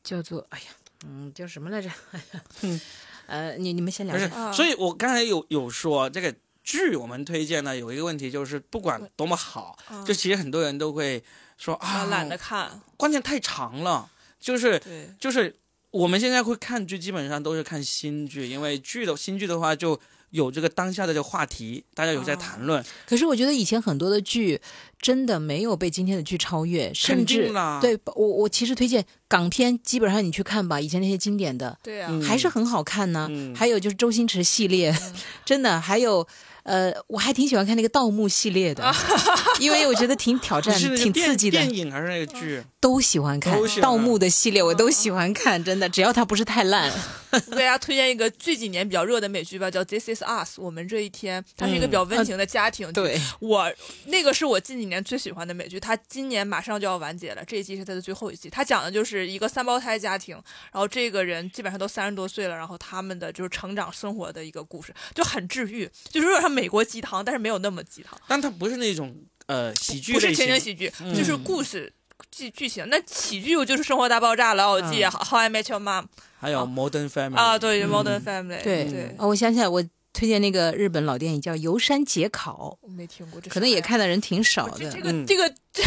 [0.04, 0.66] 叫做哎呀，
[1.06, 1.90] 嗯，叫什么来着？
[2.12, 2.80] 哎 呀，
[3.26, 4.16] 呃，你你们先聊。
[4.16, 11.24] 不是，所以我刚才有有说这个剧我们推荐呢，有一个问题就是不管多么好，就其实很多人都会
[11.58, 14.10] 说啊，懒得看，关键太长了，
[14.40, 14.82] 就是
[15.20, 15.56] 就是
[15.94, 19.98] 我们现在会看剧，基本上都是看新剧，因为剧的新剧的话就。
[20.34, 22.84] 有这个当下的这个话题，大家有在谈论。
[23.06, 24.60] 可是我觉得以前很多的剧
[25.00, 33.30] 真的没有被今天的剧超越，甚至对我我其实推荐港片，基本上你去看吧，以前那些经典的，对啊，还是很好看呢。
[33.56, 34.92] 还有就是周星驰系列，
[35.46, 36.28] 真的还有。
[36.64, 38.94] 呃，我还挺喜欢看那个盗墓系列的，
[39.60, 41.60] 因为我觉得挺挑战、挺刺激的。
[41.60, 46.92] 电影还是那个剧，都喜欢看盗墓的系列，我都喜欢看，真的，只要它不是太烂。
[47.48, 52.94] 我给大家推荐一个这几年比较热的美剧吧，叫《This Is Us》，我们这一天，它是一个比较温情的家庭剧。
[52.94, 53.74] 对，我
[54.06, 58.52] 那个是我近几年最喜欢的美剧，它今年马上就要完结了，这一季是它的最后一季。
[58.52, 60.36] 它讲的就是一个三胞胎家庭，
[60.72, 67.34] 然后这个人基本上都三十多岁了，然后他们的就是成长生活的一个故事，就很治愈，就是有点像美国鸡汤，但。
[67.34, 69.12] 是没有那么鸡汤，但它不是那种
[69.48, 70.88] 呃喜剧，不是情景喜剧，
[71.18, 71.92] 就是故事
[72.30, 72.88] 剧剧情。
[72.90, 76.04] 那喜剧就是《生活大爆炸》《老友记》《How I Met Your Mom》，
[76.40, 78.60] 还有《Modern Family》啊，对，《Modern Family》。
[78.64, 79.84] 对对，我想起来，我
[80.14, 84.92] 推荐那个日本老电影叫《游山解考》，没听过，可能也看的人挺少的。
[84.92, 85.84] 这个这个这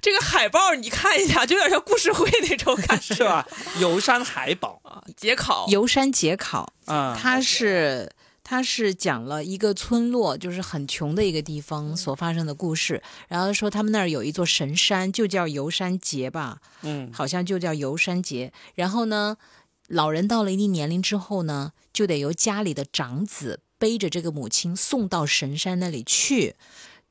[0.00, 3.44] 这个海报你看一下，就有点像故事会那种感觉，是吧？
[3.80, 4.80] 游山海宝。
[4.84, 8.08] 啊，解考，游山解考啊，它是。
[8.44, 13.02] 他是讲了一个村落，就是很穷的一个地方所发生的故事。
[13.26, 18.52] 然后说他们那儿有一座神山，就叫游山节吧，嗯，好像就叫游山节。
[18.74, 19.38] 然后呢，
[19.88, 26.54] 老人到了一定年龄之后呢，就得由家里的长子背着这个母亲送到神山那里去，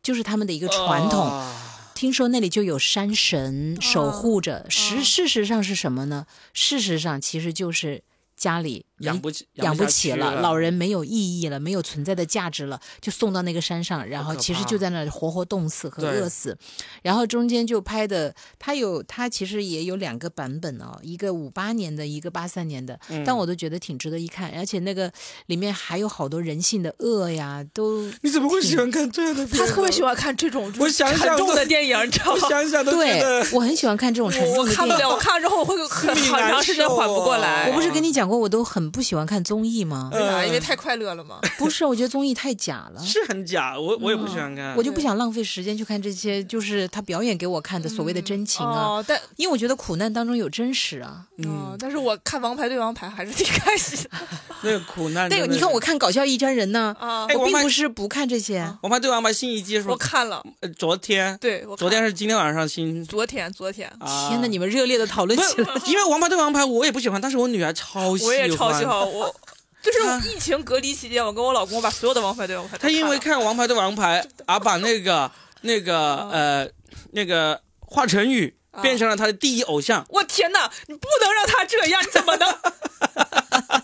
[0.04, 1.52] 就是他们的一个传统。
[1.96, 4.68] 听说那里就有山神守护着。
[4.70, 6.28] 实事实上是什么呢？
[6.54, 8.04] 事实上其实就是
[8.38, 8.86] 家里。
[9.00, 16.58] 养不起，养不起了，老人没有意义了，没有存在的价值了，就送到那个山上，然后其实就在那里活活冻死和饿死，
[17.02, 25.12] 然后中间就拍的，他有他其实也有两个版本哦，一个五八年的，一个八三年的，但我都觉得挺值得一看，而且那个
[25.48, 29.46] 里面还有好多人性的恶呀，都 你怎么会喜欢看这样的？
[29.48, 32.48] 他特别喜欢看这种我想沉重的电影，你知道吗？
[32.48, 33.22] 想想都对，
[33.52, 37.68] 我很喜欢看这种沉重的电影，我看不了，我看了之后我会很很长时间缓不过来。
[37.70, 39.74] 我不是跟你讲过，我都很不喜欢看综艺。
[39.84, 40.12] 吗？
[40.14, 40.46] 为啥？
[40.46, 41.40] 因为太快乐了吗？
[41.58, 43.78] 不是，我觉得综艺太假了，是很假。
[43.78, 49.04] 我我也不喜欢看，我就不想浪费时间去看这些，就是他表演给我看的所谓的真情啊。
[49.06, 51.26] 但因为我觉得苦难当中有真实啊。
[51.40, 54.08] 嗯，但是我看《王牌对王牌》还是挺开心。
[54.62, 56.96] 那个苦难，那个你看，我看《搞笑一家人》呢。
[57.00, 58.62] 啊，我并不是不看这些。
[58.82, 60.42] 《王牌对王牌》新一季是我看了，
[60.78, 61.36] 昨天。
[61.42, 63.04] 对，昨天是今天晚上新。
[63.04, 63.92] 昨天，昨天。
[64.30, 64.48] 天哪！
[64.48, 65.68] 你们热烈的讨论起来。
[65.88, 68.73] 因为《王牌对王牌》我也不喜欢，但是我女儿超喜欢。
[68.74, 69.36] 我也超喜欢我。
[69.82, 70.00] 就是
[70.30, 72.78] 疫情隔离期间，我跟我老公把所有的《王牌对王牌》。
[72.80, 75.30] 他因为看《王牌对王牌》而把那个
[75.62, 76.70] 那个呃
[77.12, 80.06] 那个华晨宇变成了他的第一偶像。
[80.10, 80.72] 我天哪！
[80.88, 82.58] 你不能让他这样，你怎么能？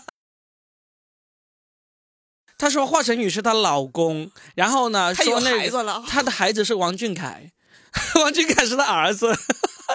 [2.56, 7.50] 他说华晨宇是她老公，然后呢说那个他的孩子是王俊凯，
[8.20, 9.34] 王俊凯是他儿子，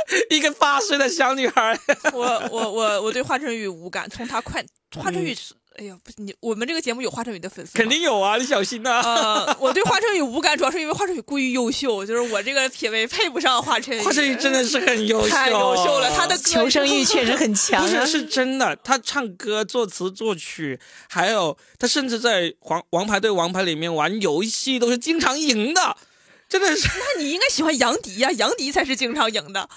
[0.30, 1.78] 一个八岁的小女孩。
[2.14, 4.64] 我我我我对华晨宇无感，从他快
[4.98, 5.54] 华晨宇是。
[5.78, 9.02] 哎呀，不是你，我们这个节目有华晨宇的粉丝，肯定有啊，你小心呐。
[9.04, 14.02] 呃，我对华晨宇无感，主要是因为华晨宇过于优秀，就是我这个品味配不上华晨宇。
[14.02, 17.84] 华晨宇真的是很优秀，太优秀了，他的求生欲确实很强。
[17.84, 20.80] 不是，是真的，他唱歌、作词、作曲，
[21.10, 25.98] 还有他甚至在《王王牌对王牌》里面玩游戏都是经常赢的，
[26.48, 26.88] 真的是。
[26.88, 29.70] 那你应该喜欢杨迪呀，杨迪才是经常赢的。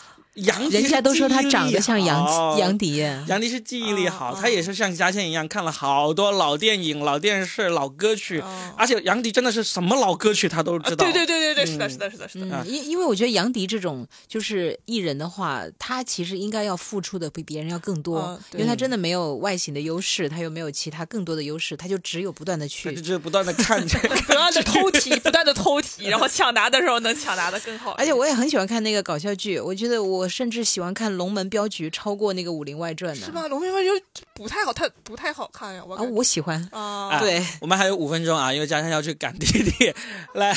[0.44, 8.42] 杨人家都说他长得像杨杨迪，杨迪是记忆力好，他也是像嘉倩一样看了好多老电影、老电视、老歌曲，
[8.76, 11.04] 而且杨迪真的是什么老歌曲他都知道。
[11.04, 12.64] 对对对对对，是的，是的，是的，是的。
[12.66, 27.92] 因因为我觉得杨迪这种就是艺人的话，他其实应该要付出的比别人要更多，因为他真的没有外形的优势，他又没有其他更多的优势，他就只有不断的去，就不断的看， 不断的偷题，不断的偷题，然后抢答的时候能抢答的更好。
[27.92, 30.27] 而且我也很喜欢看那个搞笑剧，我觉得我。
[30.28, 33.26] 甚至喜欢看《龙门镖局》超过那个《武林外传》呢？
[33.26, 33.44] 是吧？
[33.48, 33.88] 《龙门镖局》
[34.34, 35.82] 不太好，太不太好看呀。
[35.84, 37.18] 我啊，我喜欢啊。
[37.20, 39.92] 对，我们还有五分钟啊，因为嘉珊要去赶弟弟。
[40.34, 40.54] 来，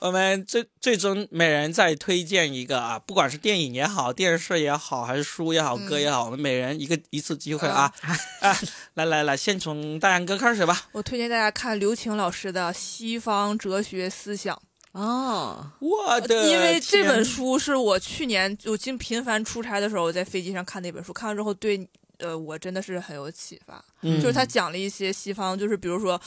[0.00, 7.92] 我们最最终每人再推荐一个啊，不管是电影也好，电视也好，还是书也好，歌也好，我们每人一个一次机会啊
[8.40, 8.56] 啊！
[8.94, 10.88] 来来来，先从大杨哥开始吧。
[10.92, 14.54] 我推荐大家看刘擎老师的《西方哲学思想》。
[14.94, 21.88] 哦，我的，因为这本书是我去年我经频繁出差的时候，我在飞机上看那本书，看完之后对
[22.18, 23.84] 呃我真的是很有启发。
[24.02, 26.20] 嗯就是他讲了一些西方，就是比如说，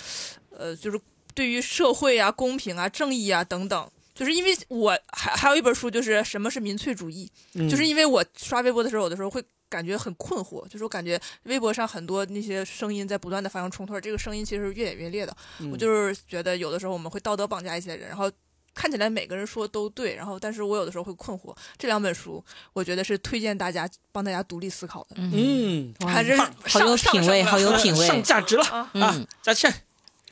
[0.50, 1.00] 呃，就是
[1.34, 3.90] 对于社会啊、公平啊、正义啊等等。
[4.14, 15.38] 就是因为我还还有一本书，就是什么是民粹主义，嗯就是因为我刷微博的时候，有的时候会感觉很困惑，就是我感觉微博上很多那些声音在不断的发生冲突，这个声音其实是越演越烈的。
[15.60, 18.30] 嗯我就是觉得有的时候我们会道德绑架一些人，然后
[18.78, 21.56] 看起来每个人说都对，然后但是我有的时候会困惑。
[21.78, 28.22] 这两本书，我觉得是推荐大家帮大家独立思考的，嗯，哇还是好有品味，好有品味上。
[28.22, 29.26] 价值了啊！
[29.42, 29.74] 佳倩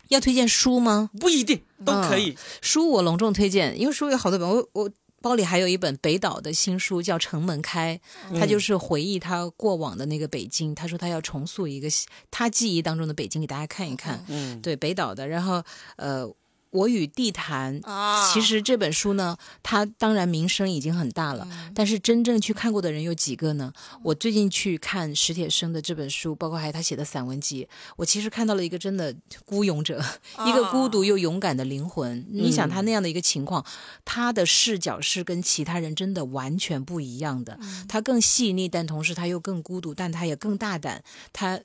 [0.10, 1.10] 要推荐书吗？
[1.20, 4.92] 不一定都可以，书我隆重推荐，因为书有好多本，我我
[5.22, 8.00] 包里还有一本北岛的新书叫《城门开》，
[8.40, 10.76] 他就是回忆他过往的那个北京。
[10.76, 11.88] 他说他要重塑一个
[12.30, 14.24] 他记忆当中的北京给大家看一看。
[14.28, 15.64] 嗯，对北岛的，然后
[15.96, 16.32] 呃，
[16.76, 17.80] 我与地坛。
[17.84, 23.72] 啊，其实这本书呢，它当然名声已经很大了，嗯但是真正去看过的人有几个呢？
[24.04, 29.16] 我最近去看史铁生的这本书，包括还有他写的散文集，我其实看到了一个真的
[29.46, 30.04] 孤勇者，
[30.46, 32.26] 一个孤独又勇敢的灵魂。
[32.30, 33.66] 你想他那样的一个情况，
[34.04, 37.58] 他的视角是跟其他人真的完全不一样的。
[37.88, 41.04] 他更细腻，但同时他又更孤独，但他也更大胆。
[41.34, 41.60] 他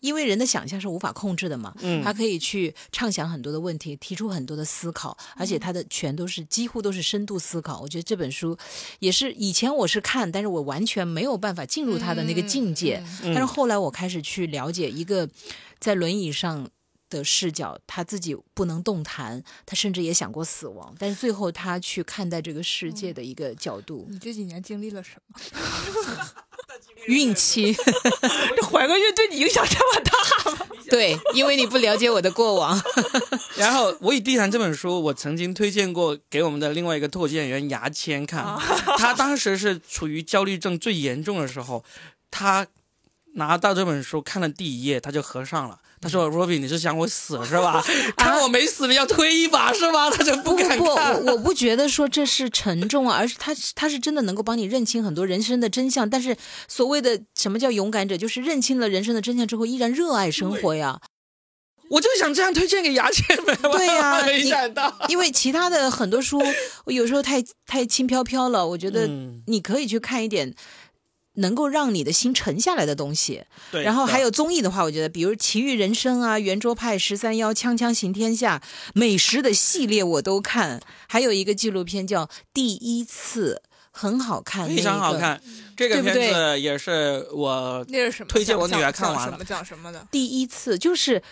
[0.00, 7.80] 因为人的想象是无法控制的嘛，嗯他可以去畅想很多的问题，提出很多的思考，而且他的全都是几乎都是深度思考。
[7.80, 8.56] 我觉得这本书
[8.98, 13.02] 也是以前我是看，但是我完全没有办法进入他的那个境界。
[13.22, 15.28] 嗯但是后来我开始去了解一个
[15.78, 16.68] 在轮椅上
[17.08, 25.40] 的视角，他自己不能动弹，他甚至也想过死亡，但是最后他去看待这个世界的一个角度，你这几年经历了什么？
[27.06, 27.74] 运气。
[28.56, 30.66] 这怀个孕对你影响这么大吗？
[30.88, 32.80] 对，因为你不了解我的过往。
[33.56, 38.44] 然后《我与地坛》这本书，我曾经推荐过给我们的另外一个脱口秀演员牙签看，
[38.98, 41.84] 他当时是处于焦虑症最严重的时候，
[42.30, 42.66] 他
[43.34, 45.78] 拿到这本书看了第一页，他就合上了。
[46.02, 47.84] 他说：“Robin，你是想我死是吧？
[48.16, 51.14] 看我没死，你要推一把是吧？”他就不敢不，看。
[51.24, 56.08] 我我不觉得说这是沉重啊，而是他他是真的能够帮你认清很多人生的真相。
[56.08, 56.34] 但是
[56.66, 61.00] 所谓的什么叫勇敢者，就是认清了人生的真相之后，依然热爱生活呀。
[61.90, 63.54] 我就想这样推荐给牙签们。
[63.72, 64.94] 对呀 没想到。
[65.08, 66.40] 因为其他的很多书，
[66.86, 70.54] 我有时候太太轻飘飘了，我觉得嗯你可以去看一点。
[71.34, 78.60] 能够让你的心沉下来的东西，对，然后还有综艺的话，我觉得比如《奇遇人生》啊，《圆桌派》、《十三幺》、《锵锵行天下》
[78.94, 85.16] 美食的系列我都看，还有一个纪录片叫《第一次》，很好看，非常好。
[85.16, 85.40] 看。
[85.76, 88.28] 这个片子也是我那是什么？
[88.28, 90.06] 推荐我女儿看完了讲什么讲什么的？
[90.10, 91.22] 第一次就是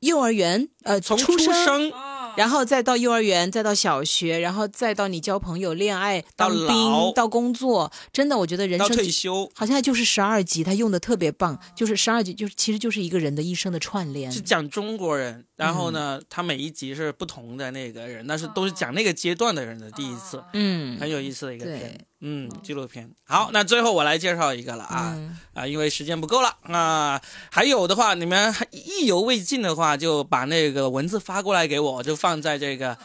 [0.00, 1.92] 幼儿园，呃，从出出生
[2.36, 14.40] 然后再到幼儿园，再到小学，然后再到你交朋友、恋爱、当兵、到工作，真的，我觉得人生退休，好像就是十二集，他用的特别棒，就是十二集，就是其实就是一个人的一生的串联是。
[14.40, 23.10] 讲中国人，然后呢，他每一集是不同的那个人，但是都是讲那个阶段的人的第一次，嗯，很有意思的一个片，嗯，纪录片。
[23.24, 25.38] 好，那最后我来介绍一个了啊嗯。
[25.54, 32.96] 啊，因为时间不够了啊，还有的话，你们还意犹未尽的话，就把那个文字发过来给我，我就放在这个。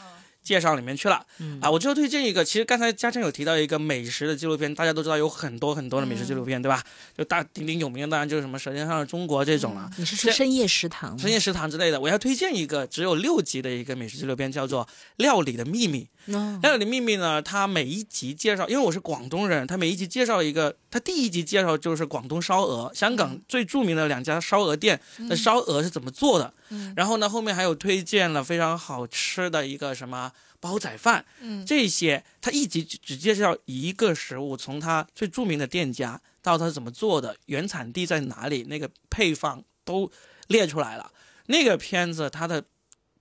[0.50, 1.70] 介绍里面去了、嗯啊！
[1.70, 6.84] 我最后推荐一个，其实刚才嘉诚有提到一个美食的纪录片，大家都知道有很多很多的美食纪录片，对吧？
[7.16, 9.88] 就大鼎鼎有名的当然就是什么《舌尖上的中国》这种了。
[9.98, 11.16] 你是说深夜食堂？
[11.20, 14.84] 深夜食堂之类的，我要推荐一个只有六集的一个美食纪录片，叫做
[15.18, 16.08] 《料理的秘密》。
[16.36, 26.52] 哦料理的秘密呢，它每一集介绍，因为我是广东人，它每一集介绍一个，它第一集介绍就是广东烧鹅，香港最著名的两家烧鹅店的烧鹅是怎么做的。
[26.96, 40.12] 然后呢，后面还有推荐了非常好吃的一个什么煲仔饭，嗯这些，他一集只只介绍一个食物，从它最著名的店家到它是怎么做的，原产地在哪里，那个配方都
[40.48, 41.12] 列出来了。
[41.48, 42.64] 那个片子它的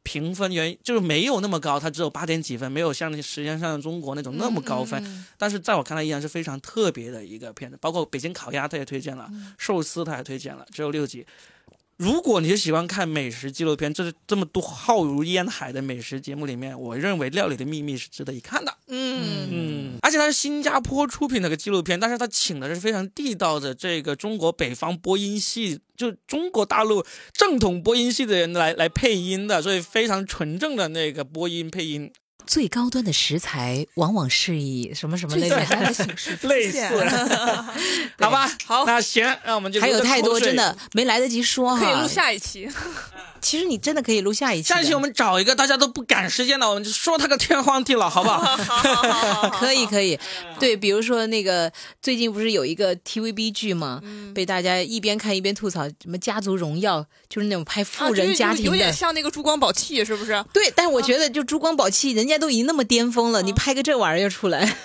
[0.03, 5.03] 评分原就是没有那么高，它只有八点几分，没有像那《时间上的中国》那种那么高分。
[5.05, 11.25] 嗯但是在我看来依然是非常特别的一个片子，包括北京烤鸭他也推荐了，寿司他也推荐了，只有六集。
[11.99, 18.73] 如果你是喜欢看美食纪录片，这是这么多浩如烟海的美食节目里面，我认为《料理的秘密》是值得一看的。
[18.87, 19.49] 嗯。
[19.51, 32.13] 嗯，而且它是新加坡出品的个纪录片，但是它请的是非常地道的这个中国北方播音系，就中国大陆正统播音系的人来来配音的，所以非常纯正的那个播音配音，
[32.49, 36.81] 最高端的食材往往是以什么什么类似的的， 形式出类似，
[38.19, 38.51] 好吧？
[38.65, 41.85] 好那行，那我们就还有太多真的没来得及说哈。
[41.85, 42.67] 可以录下一期。
[43.41, 44.69] 其实你真的可以录下一期。
[44.69, 49.49] 下一期我们找一个大家都不赶时间的，我们就说他个天荒地老，好不好？
[49.59, 50.19] 可以可以。
[50.59, 51.73] 对，比如说那个
[52.03, 54.01] 最近不是有一个 TVB 剧吗？
[54.35, 60.45] 被大家一边看一边吐槽，什么《家族荣耀》，就是那种拍富人家庭的，有点像那个珠光宝气，是不是？
[60.53, 64.77] 对，但是我觉得就珠光宝气，人家都已经那么巅峰了，你拍个这玩意儿出来。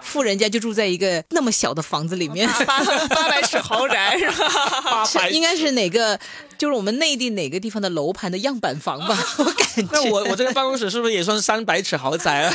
[0.00, 5.04] 富人家就住在一个那么小的房子里面，八八百尺豪宅是吧？
[5.06, 6.18] 是应该是哪个？
[6.58, 9.16] 就是我们内地哪个地方的楼盘的样板房吧？
[9.38, 9.88] 我感觉。
[9.92, 12.54] 那我我这个办公室是不是也算是三百尺豪宅啊？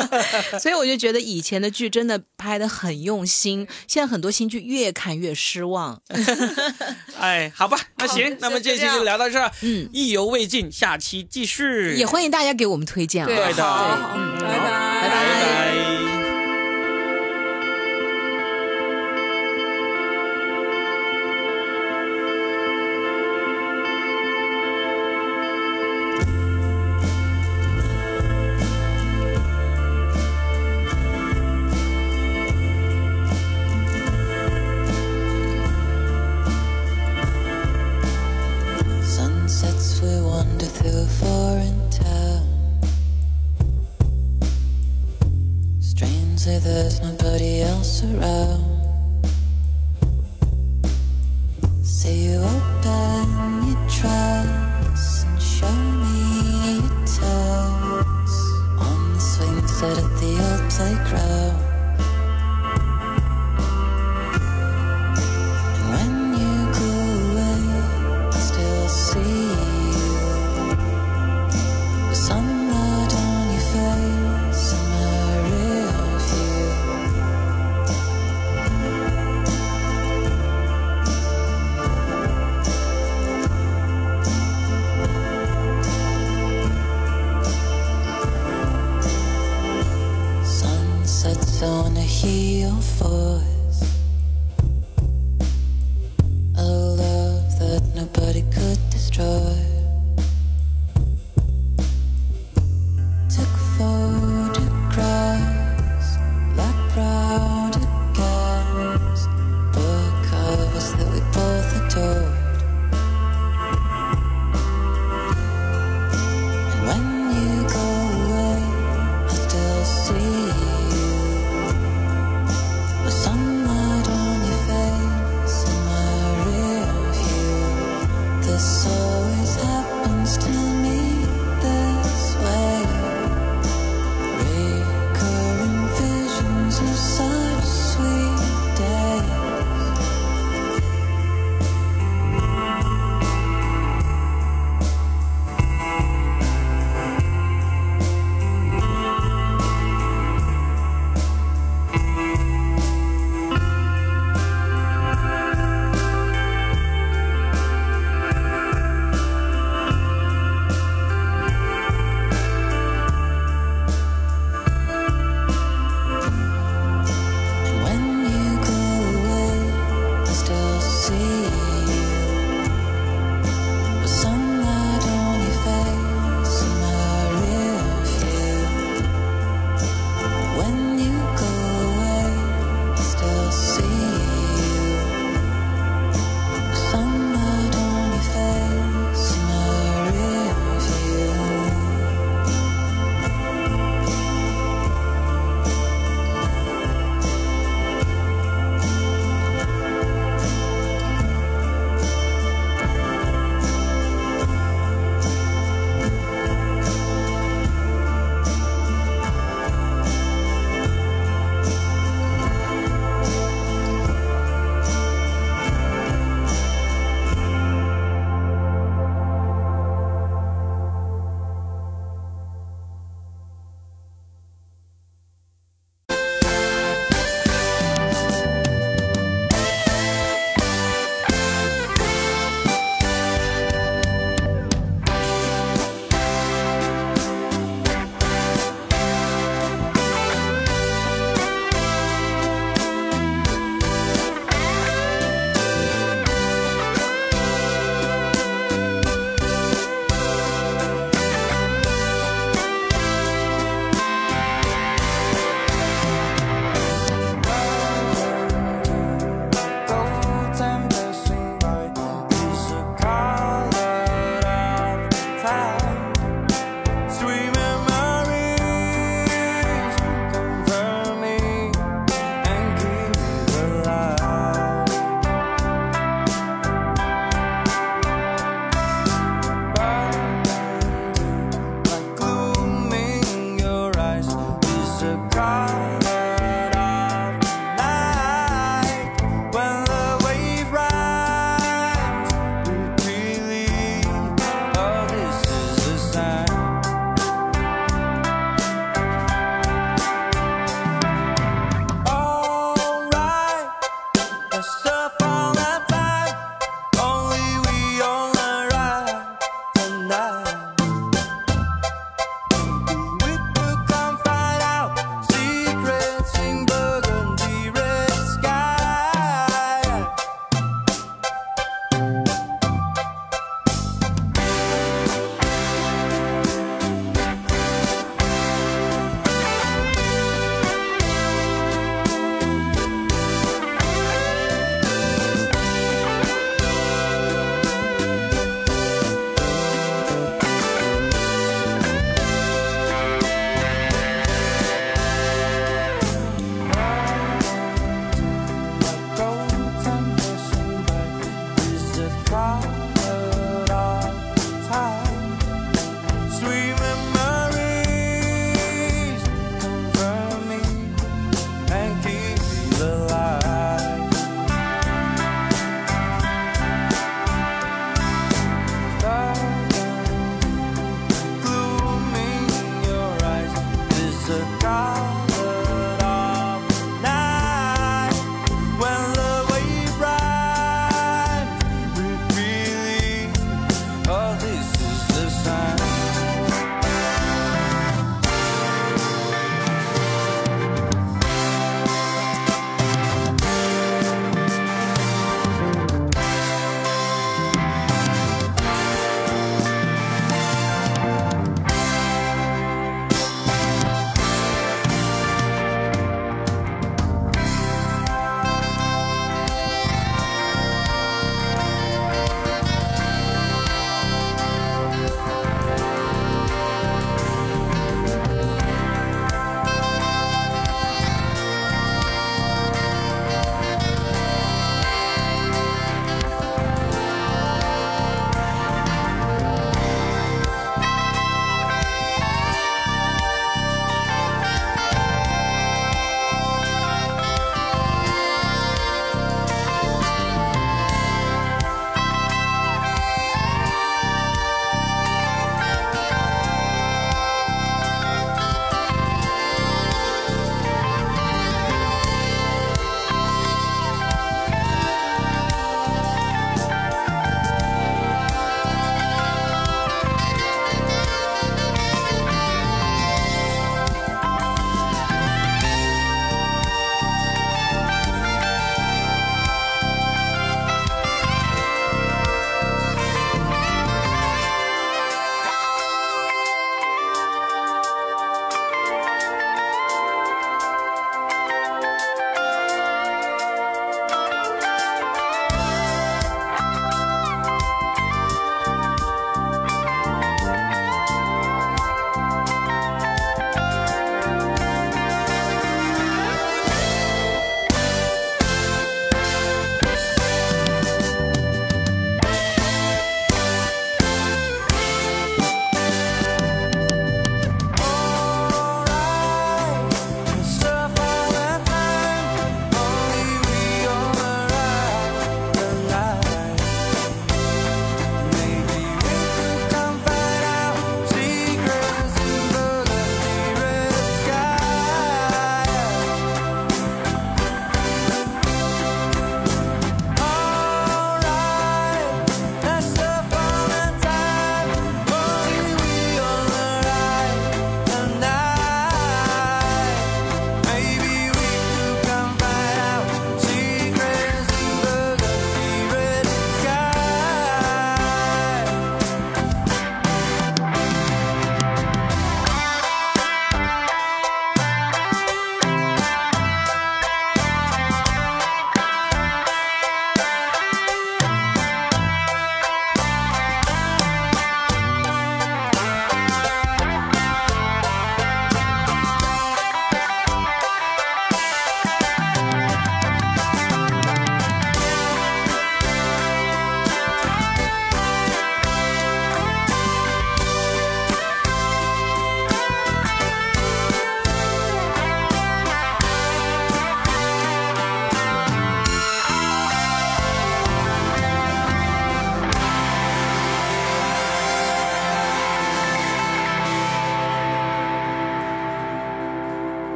[0.58, 6.00] 所以我就觉得以前的剧真的拍的很用心，现在很多新剧越看越失望。
[7.20, 9.52] 哎，好吧，那行，那么这期就聊到这儿。
[9.60, 11.94] 嗯，意犹未尽，下期继续。
[11.96, 13.26] 也欢迎大家给我们推荐啊！
[13.26, 13.62] 对的，
[14.16, 15.71] 嗯，拜拜，拜拜。
[40.94, 42.46] a foreign town.
[45.80, 48.62] Strangely, there's nobody else around.
[51.82, 52.61] Say you